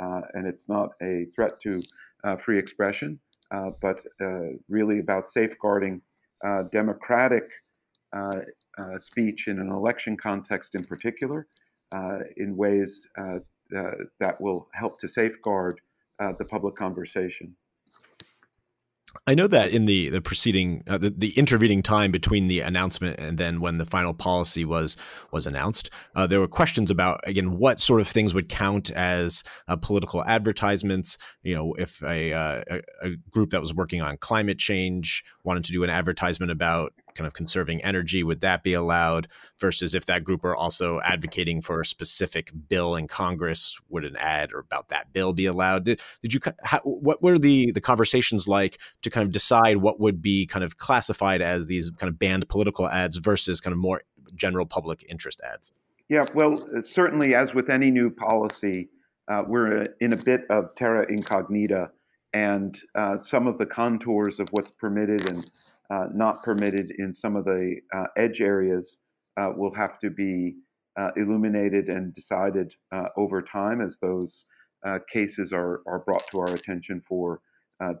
[0.00, 1.82] uh, and it's not a threat to
[2.24, 3.18] uh, free expression,
[3.80, 3.96] but
[4.68, 6.00] really about safeguarding
[6.44, 7.44] uh, democratic
[8.78, 11.46] uh, uh, speech in an election context in particular
[12.36, 13.06] in ways
[13.70, 15.80] that will help to safeguard
[16.38, 17.56] the public conversation.
[19.26, 23.18] I know that in the the preceding uh, the, the intervening time between the announcement
[23.18, 24.96] and then when the final policy was
[25.32, 29.42] was announced, uh, there were questions about again what sort of things would count as
[29.66, 31.18] uh, political advertisements.
[31.42, 35.64] You know, if a, uh, a, a group that was working on climate change wanted
[35.64, 39.28] to do an advertisement about kind of conserving energy, would that be allowed?
[39.58, 44.16] Versus if that group are also advocating for a specific bill in Congress, would an
[44.16, 45.84] ad or about that bill be allowed?
[45.84, 50.00] Did, did you how, what were the the conversations like to kind of decide what
[50.00, 53.78] would be kind of classified as these kind of banned political ads versus kind of
[53.78, 54.02] more
[54.34, 55.72] general public interest ads?
[56.08, 58.88] Yeah, well, certainly as with any new policy,
[59.28, 61.90] uh, we're in a bit of terra incognita
[62.32, 65.50] and uh, some of the contours of what's permitted and
[65.90, 68.96] uh, not permitted in some of the uh, edge areas
[69.36, 70.56] uh, will have to be
[70.98, 74.44] uh, illuminated and decided uh, over time as those
[75.12, 77.42] cases are, are brought to our attention for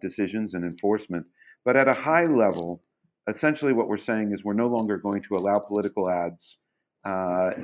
[0.00, 1.26] decisions and enforcement.
[1.62, 2.82] But at a high level,
[3.28, 6.56] essentially what we're saying is we're no longer going to allow political ads,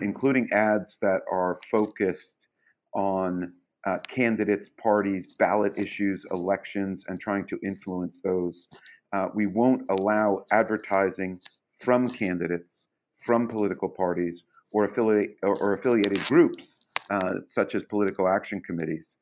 [0.03, 2.47] including ads that are focused
[2.93, 3.55] on
[3.87, 8.66] uh, candidates, parties, ballot issues, elections, and trying to influence those.
[9.12, 11.39] Uh, we won't allow advertising
[11.78, 12.87] from candidates,
[13.24, 16.64] from political parties, or, affiliate, or, or affiliated groups,
[17.11, 19.14] uh, such as political action committees.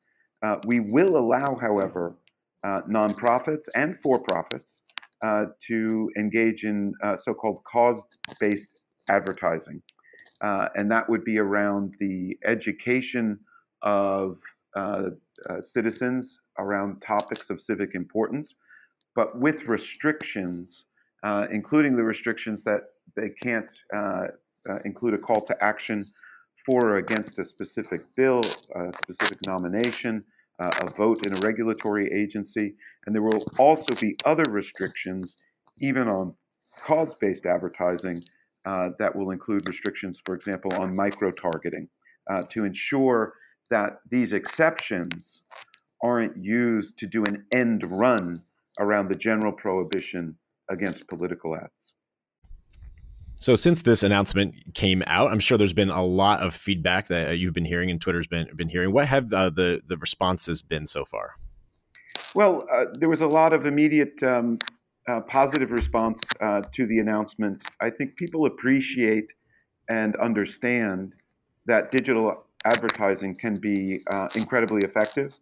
[0.43, 2.15] Uh, we will allow, however,
[2.63, 4.71] uh, nonprofits and for profits
[5.23, 6.91] uh, to engage in
[7.23, 8.01] so called cause
[8.39, 9.81] based advertising.
[10.41, 13.39] and that would be around the education
[13.83, 14.39] of
[15.63, 18.55] citizens around topics of civic importance,
[19.15, 20.85] but with restrictions,
[21.23, 22.81] uh, including the restrictions that
[23.15, 23.69] they can't
[24.83, 26.05] include a call to action
[26.65, 28.41] for or against a specific bill,
[28.75, 30.23] a specific nomination,
[30.59, 32.75] uh, a vote in a regulatory agency.
[33.05, 35.35] And there will also be other restrictions,
[35.79, 36.33] even on
[36.81, 38.21] cause based advertising,
[38.65, 41.87] uh, that will include restrictions, for example, on micro targeting
[42.29, 43.33] uh, to ensure
[43.69, 45.41] that these exceptions
[46.03, 48.41] aren't used to do an end run
[48.79, 50.35] around the general prohibition
[50.69, 51.71] against political ads.
[53.37, 57.37] So since this announcement came out, I'm sure there's been a lot of feedback that
[57.37, 58.93] you've been hearing and Twitter's been been hearing.
[58.93, 61.35] What have uh, the the responses been so far?
[62.33, 64.57] Well, uh, there was a lot of immediate um,
[65.07, 67.61] uh, positive response uh, to the announcement.
[67.81, 69.27] I think people appreciate
[69.89, 71.13] and understand
[71.65, 75.33] that digital advertising can be uh, incredibly effective,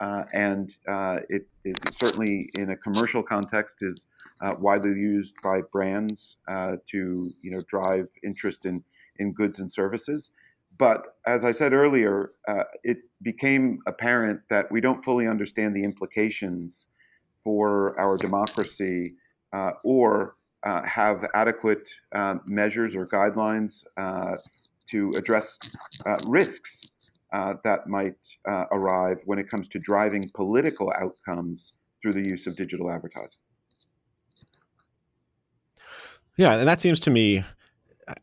[0.00, 4.04] uh, and uh, it, it, certainly in a commercial context is
[4.40, 8.82] uh, widely used by brands uh, to you know drive interest in
[9.18, 10.30] in goods and services.
[10.78, 12.30] But as I said earlier,
[12.84, 16.86] it became apparent that we don't fully understand the implications
[17.42, 19.14] for our democracy
[19.82, 21.88] or have adequate
[22.46, 23.82] measures or guidelines
[24.90, 25.56] to address
[26.06, 26.78] uh, risks
[27.32, 28.16] uh, that might
[28.48, 33.30] uh, arrive when it comes to driving political outcomes through the use of digital advertising.
[36.36, 37.44] Yeah, and that seems to me,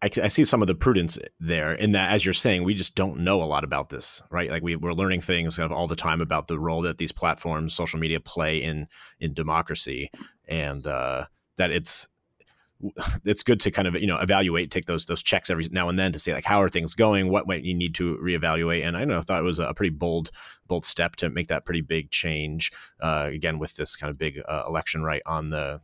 [0.02, 2.96] I, I, see some of the prudence there in that, as you're saying, we just
[2.96, 4.50] don't know a lot about this, right?
[4.50, 7.12] Like we, we're learning things kind of all the time about the role that these
[7.12, 8.88] platforms, social media, play in
[9.20, 10.10] in democracy,
[10.48, 11.26] and uh,
[11.58, 12.08] that it's
[13.26, 15.98] it's good to kind of you know evaluate, take those those checks every now and
[15.98, 18.86] then to see like how are things going, what might you need to reevaluate.
[18.86, 20.32] And I know thought it was a pretty bold
[20.68, 22.72] bold step to make that pretty big change.
[23.00, 25.82] Uh, again, with this kind of big uh, election right on the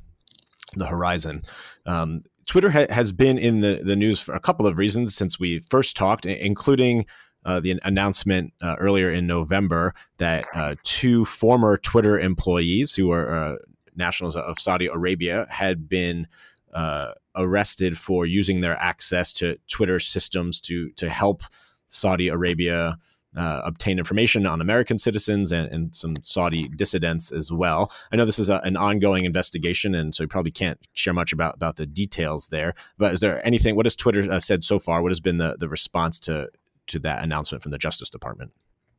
[0.76, 1.43] the horizon.
[1.86, 5.39] Um, Twitter ha- has been in the, the news for a couple of reasons since
[5.39, 7.06] we first talked, including
[7.45, 13.34] uh, the announcement uh, earlier in November that uh, two former Twitter employees who are
[13.34, 13.56] uh,
[13.95, 16.28] nationals of Saudi Arabia had been
[16.74, 21.43] uh, arrested for using their access to Twitter systems to to help
[21.88, 22.97] Saudi Arabia
[23.36, 27.89] uh, obtain information on American citizens and, and, some Saudi dissidents as well.
[28.11, 31.32] I know this is a, an ongoing investigation, and so you probably can't share much
[31.32, 32.74] about, about the details there.
[32.97, 33.78] But is there anything?
[33.78, 35.01] What has Twitter uh, said so far?
[35.01, 36.49] What has been the, the response to
[36.88, 38.51] to that announcement from the Justice Department?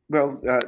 [0.09, 0.59] Well, uh,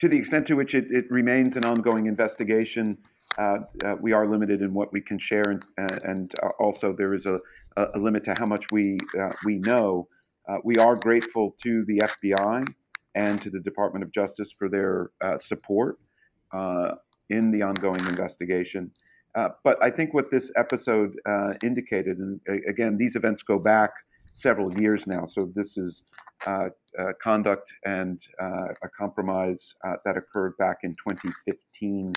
[0.00, 2.98] to the extent to which it, it remains an ongoing investigation,
[3.38, 7.14] uh, uh, we are limited in what we can share, and, uh, and also there
[7.14, 7.38] is a,
[7.76, 8.98] a, limit to how much we
[9.44, 10.08] we know.
[10.62, 12.64] we are grateful to the FBI
[13.14, 15.98] and to the Department of Justice for their uh, support
[16.52, 16.92] uh,
[17.30, 18.90] in the ongoing investigation.
[19.34, 23.90] Uh, but I think what this episode uh, indicated, and again, these events go back
[24.32, 26.02] several years now, so this is
[26.46, 26.68] uh,
[26.98, 32.12] uh, conduct and a compromise that occurred back in 2015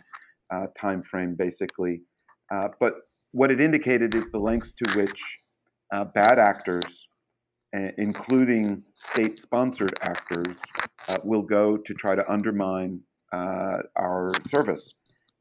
[0.82, 2.02] timeframe, basically.
[2.50, 2.94] but
[3.32, 5.22] what it indicated is the lengths to which
[6.14, 6.84] bad actors
[7.98, 10.56] including state sponsored actors,
[11.08, 13.00] uh, will go to try to undermine
[13.34, 14.94] uh, our service.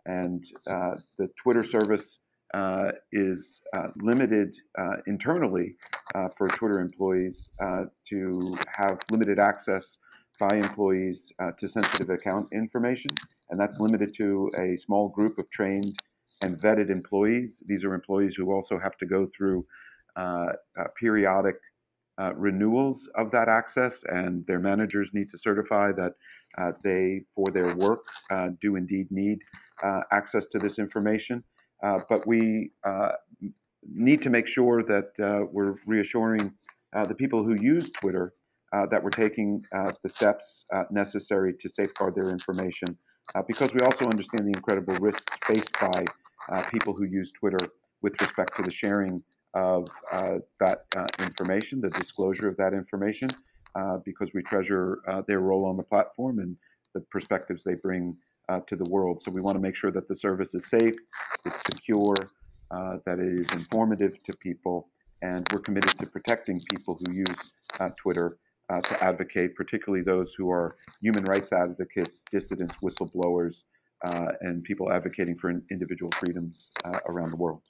[0.06, 2.18] And uh, the Twitter service
[2.54, 5.76] uh, is uh, limited uh, internally
[6.38, 7.50] for Twitter employees
[8.08, 9.98] to have limited access
[10.38, 13.10] by employees to sensitive account information.
[13.50, 15.94] And that's limited to a small group of trained
[16.42, 17.54] and vetted employees.
[17.66, 19.66] These are employees who also have to go through
[20.98, 21.56] periodic
[22.18, 26.12] uh, renewals of that access, and their managers need to certify that
[26.56, 29.38] uh, they, for their work, uh, do indeed need
[29.82, 31.44] uh, access to this information.
[31.82, 33.10] Uh, but we uh,
[33.82, 35.10] need to make sure that
[35.52, 36.52] we're reassuring
[37.06, 38.32] the people who use Twitter
[38.72, 42.96] that we're taking the steps necessary to safeguard their information,
[43.46, 46.04] because we also understand the incredible risks faced by
[46.70, 47.64] people who use Twitter
[48.02, 49.22] with respect to the sharing
[49.54, 53.28] of uh, that uh, information, the disclosure of that information,
[53.74, 56.56] uh, because we treasure uh, their role on the platform and
[56.94, 58.14] the perspectives they bring
[58.48, 59.22] uh, to the world.
[59.24, 60.94] So we want to make sure that the service is safe,
[61.46, 62.14] it's secure,
[62.70, 64.88] uh, that it is informative to people,
[65.22, 67.26] and we're committed to protecting people who use
[67.96, 68.36] Twitter
[68.70, 73.62] to advocate, particularly those who are human rights advocates, dissidents, whistleblowers,
[74.40, 76.70] and people advocating for individual freedoms
[77.08, 77.62] around the world.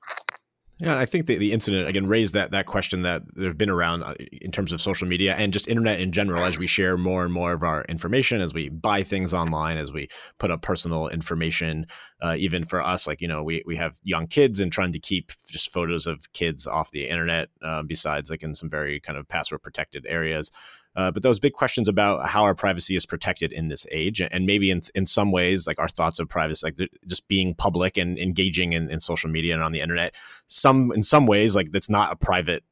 [0.79, 3.71] Yeah, I think the, the incident again raised that that question that there have been
[3.71, 6.99] around uh, in terms of social media and just internet in general as we share
[6.99, 10.61] more and more of our information, as we buy things online, as we put up
[10.61, 11.87] personal information.
[12.21, 14.99] Uh, even for us, like you know, we we have young kids and trying to
[14.99, 17.49] keep just photos of kids off the internet.
[17.65, 20.51] Uh, besides, like in some very kind of password protected areas.
[20.97, 24.47] Uh, but those big questions about how our privacy is protected in this age, and
[24.47, 28.19] maybe in in some ways, like our thoughts of privacy, like just being public and
[28.19, 30.15] engaging in, in social media and on the internet.
[30.47, 32.65] Some in some ways, like that's not a private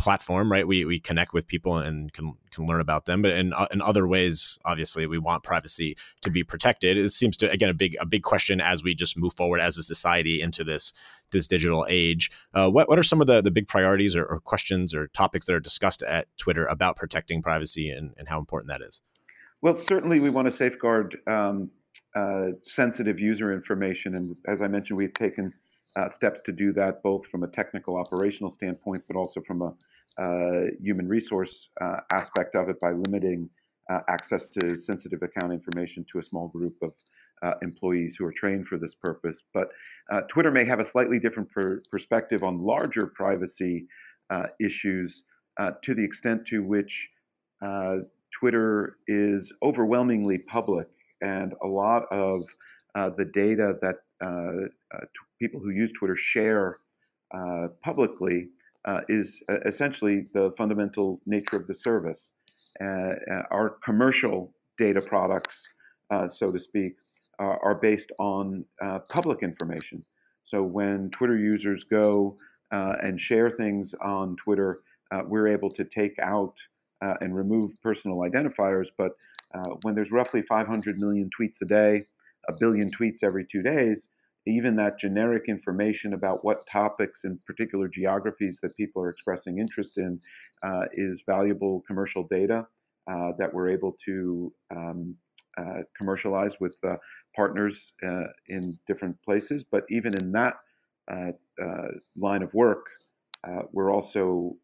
[0.00, 0.66] platform, right?
[0.66, 3.82] We we connect with people and can can learn about them, but in uh, in
[3.82, 6.96] other ways, obviously, we want privacy to be protected.
[6.96, 9.76] It seems to again a big a big question as we just move forward as
[9.76, 10.94] a society into this
[11.32, 12.30] this digital age.
[12.54, 15.46] Uh, what what are some of the the big priorities or, or, questions or topics
[15.46, 19.02] that are discussed at Twitter about protecting privacy and, and how important that is?
[19.60, 21.70] Well, certainly we want to safeguard um,
[22.16, 25.52] uh, sensitive user information, and as I mentioned, we've taken
[25.96, 29.74] uh, steps to do that, both from a technical operational standpoint, but also from a
[30.18, 33.48] uh, human resource uh, aspect of it by limiting
[33.90, 36.92] uh, access to sensitive account information to a small group of
[37.42, 39.40] uh, employees who are trained for this purpose.
[39.54, 39.68] But
[40.12, 43.86] uh, Twitter may have a slightly different per- perspective on larger privacy
[44.60, 45.24] issues
[45.82, 47.08] to the extent to which
[48.38, 50.88] Twitter is overwhelmingly public,
[51.20, 52.42] and a lot of
[52.94, 53.96] the data that
[55.40, 56.76] people who use Twitter share
[57.34, 58.48] uh, publicly
[58.86, 62.28] uh, is uh, essentially the fundamental nature of the service.
[62.80, 65.56] uh, uh our commercial data products,
[66.10, 66.92] uh, so to speak,
[67.38, 68.62] are based on
[69.08, 70.04] public information.
[70.44, 72.36] So when Twitter users go
[72.70, 74.80] and share things on Twitter,
[75.24, 76.54] we're able to take out
[77.00, 78.88] and remove personal identifiers.
[78.98, 79.12] But
[79.82, 82.02] when there's roughly 500 million tweets a day,
[82.48, 84.06] a billion tweets every two days,
[84.46, 89.98] even that generic information about what topics in particular geographies that people are expressing interest
[89.98, 90.18] in
[90.62, 92.66] uh, is valuable commercial data
[93.10, 95.14] uh, that we're able to um,
[95.58, 96.96] uh, commercialize with uh,
[97.34, 99.64] partners uh, in different places.
[99.70, 100.54] But even in that
[101.10, 101.32] uh,
[102.16, 102.86] line of work,
[103.72, 104.56] we're also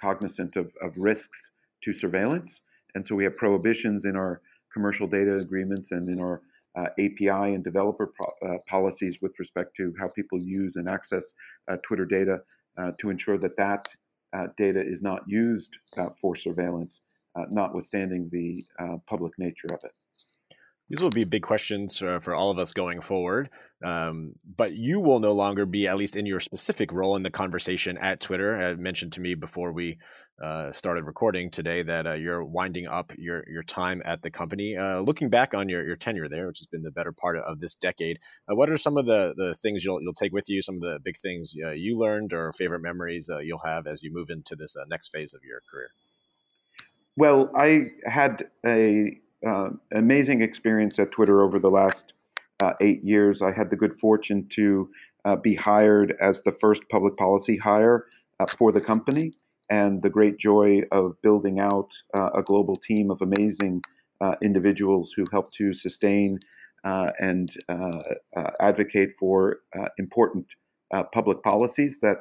[0.00, 1.50] cognizant of, of risks
[1.84, 2.60] to surveillance.
[2.94, 4.40] And so we have prohibitions in our
[4.72, 6.42] commercial data agreements and in our
[6.76, 8.12] uh, API and developer
[8.42, 11.32] uh, policies with respect to how people use and access
[11.70, 12.38] uh, Twitter data
[12.98, 13.86] to ensure that that
[14.56, 15.68] data is not used
[16.20, 17.00] for surveillance,
[17.50, 18.64] notwithstanding the
[19.06, 19.92] public nature of it.
[20.92, 23.48] These will be big questions uh, for all of us going forward.
[23.82, 27.30] Um, but you will no longer be, at least in your specific role in the
[27.30, 28.62] conversation at Twitter.
[28.62, 29.96] I mentioned to me before we
[30.44, 34.76] uh, started recording today that uh, you're winding up your your time at the company.
[34.76, 37.60] Uh, looking back on your, your tenure there, which has been the better part of
[37.60, 38.18] this decade,
[38.50, 40.60] uh, what are some of the, the things you'll you'll take with you?
[40.60, 44.12] Some of the big things uh, you learned or favorite memories you'll have as you
[44.12, 45.88] move into this next phase of your career.
[47.16, 52.12] Well, I had a uh, amazing experience at Twitter over the last
[52.62, 53.42] uh, eight years.
[53.42, 54.88] I had the good fortune to
[55.24, 58.06] uh, be hired as the first public policy hire
[58.40, 59.32] uh, for the company,
[59.70, 63.82] and the great joy of building out uh, a global team of amazing
[64.20, 66.38] uh, individuals who help to sustain
[66.84, 67.56] and
[68.60, 69.58] advocate for
[69.98, 70.46] important
[71.12, 72.18] public policies that,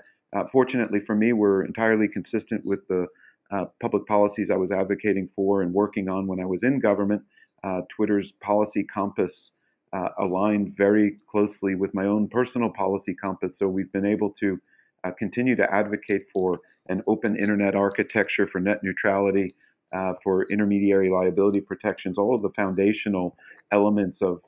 [0.52, 3.08] fortunately for me, were entirely consistent with the
[3.52, 7.22] uh, public policies I was advocating for and working on when I was in government.
[7.64, 9.52] Uh, Twitter's policy compass
[9.94, 13.58] uh, aligned very closely with my own personal policy compass.
[13.58, 14.58] So we've been able to
[15.04, 19.54] uh, continue to advocate for an open internet architecture, for net neutrality,
[19.94, 23.36] uh, for intermediary liability protections, all of the foundational
[23.74, 24.42] elements of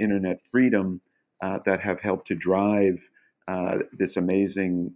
[0.00, 1.00] internet freedom
[1.64, 2.98] that have helped to drive
[3.92, 4.92] this amazing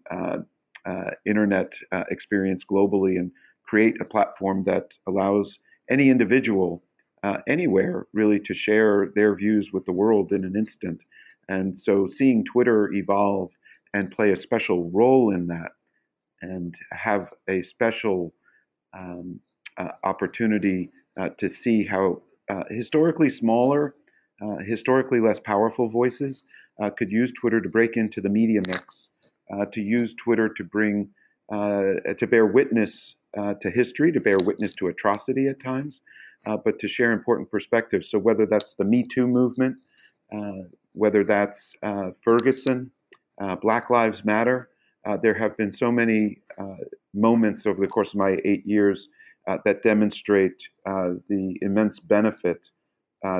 [1.24, 1.72] internet
[2.10, 3.30] experience globally and
[3.72, 5.56] create a platform that allows
[5.88, 6.82] any individual
[7.22, 11.00] uh, anywhere really to share their views with the world in an instant.
[11.48, 13.48] And so seeing Twitter evolve
[13.94, 15.70] and play a special role in that
[16.42, 18.34] and have a special
[18.92, 19.40] um,
[19.78, 22.20] uh, opportunity uh, to see how
[22.50, 23.94] uh, historically smaller,
[24.42, 26.42] uh, historically less powerful voices
[26.98, 29.08] could use Twitter to break into the media mix,
[29.72, 31.08] to use Twitter to bring,
[31.50, 36.00] to bear witness uh, to history, to bear witness to atrocity at times,
[36.46, 38.10] uh, but to share important perspectives.
[38.10, 39.76] So whether that's the Me Too movement,
[40.34, 40.62] uh,
[40.92, 42.90] whether that's uh, Ferguson,
[43.40, 44.68] uh, Black Lives Matter,
[45.22, 46.38] there have been so many
[47.12, 49.08] moments over the course of my eight years
[49.64, 52.60] that demonstrate the immense benefit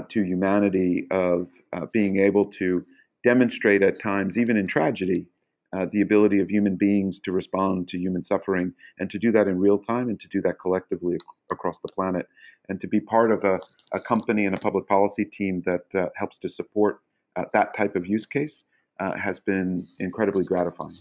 [0.09, 1.49] to humanity of
[1.93, 2.85] being able to
[3.25, 5.27] demonstrate at times, even in tragedy,
[5.73, 9.49] uh, the ability of human beings to respond to human suffering and to do that
[9.49, 12.27] in real time and to do that collectively ac- across the planet
[12.69, 13.59] and to be part of a,
[13.93, 17.01] a company and a public policy team that uh, helps to support
[17.37, 18.53] uh, that type of use case
[19.01, 20.97] uh, has been incredibly gratifying.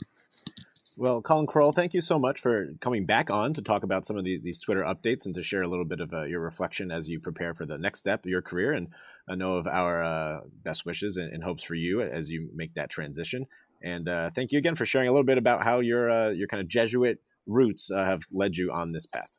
[0.97, 4.17] Well, Colin Crowell, thank you so much for coming back on to talk about some
[4.17, 6.91] of the, these Twitter updates and to share a little bit of uh, your reflection
[6.91, 8.73] as you prepare for the next step of your career.
[8.73, 8.89] And
[9.27, 12.73] I know of our uh, best wishes and, and, hopes for you as you make
[12.75, 13.47] that transition.
[13.83, 16.47] And uh, thank you again for sharing a little bit about how your uh, your
[16.47, 19.29] kind of Jesuit roots uh, have led you on this path.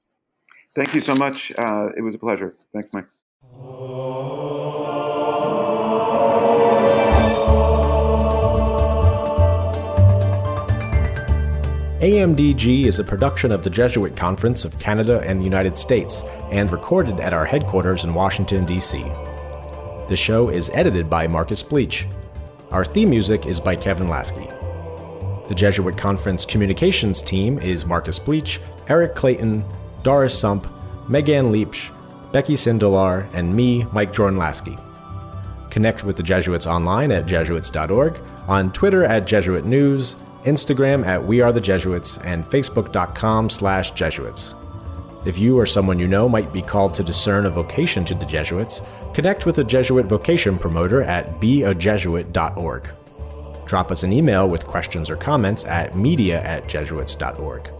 [0.75, 1.53] Thank you so much.
[1.57, 2.55] Uh, it was a pleasure.
[2.73, 3.07] Thanks, Mike.
[12.03, 16.69] AMDG is a production of the Jesuit Conference of Canada and the United States and
[16.73, 19.05] recorded at our headquarters in Washington, D.C.
[20.09, 22.09] The show is edited by Marcus Bleach.
[22.73, 24.49] Our theme music is by Kevin Laskey.
[25.47, 29.63] The Jesuit Conference communications team is Marcus Bleach, Eric Clayton,
[30.03, 30.67] Doris Sump,
[31.07, 31.93] Megan Leach,
[32.33, 34.81] Becky Sindelar, and me, Mike Jordan Laskey.
[35.71, 38.19] Connect with the Jesuits online at jesuits.org,
[38.49, 44.55] on Twitter at Jesuit News, Instagram at We Are the Jesuits, and Facebook.com slash Jesuits.
[45.25, 48.27] If you or someone you know might be called to discern a vocation to the
[48.27, 48.83] Jesuits,
[49.15, 52.89] connect with a Jesuit vocation promoter at beajesuit.org.
[53.65, 57.71] Drop us an email with questions or comments at media at jesuits.org.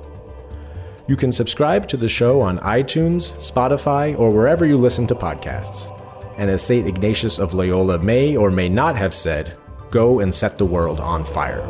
[1.09, 5.93] You can subscribe to the show on iTunes, Spotify, or wherever you listen to podcasts.
[6.39, 6.87] And as St.
[6.87, 9.59] Ignatius of Loyola may or may not have said,
[9.91, 11.61] go and set the world on fire.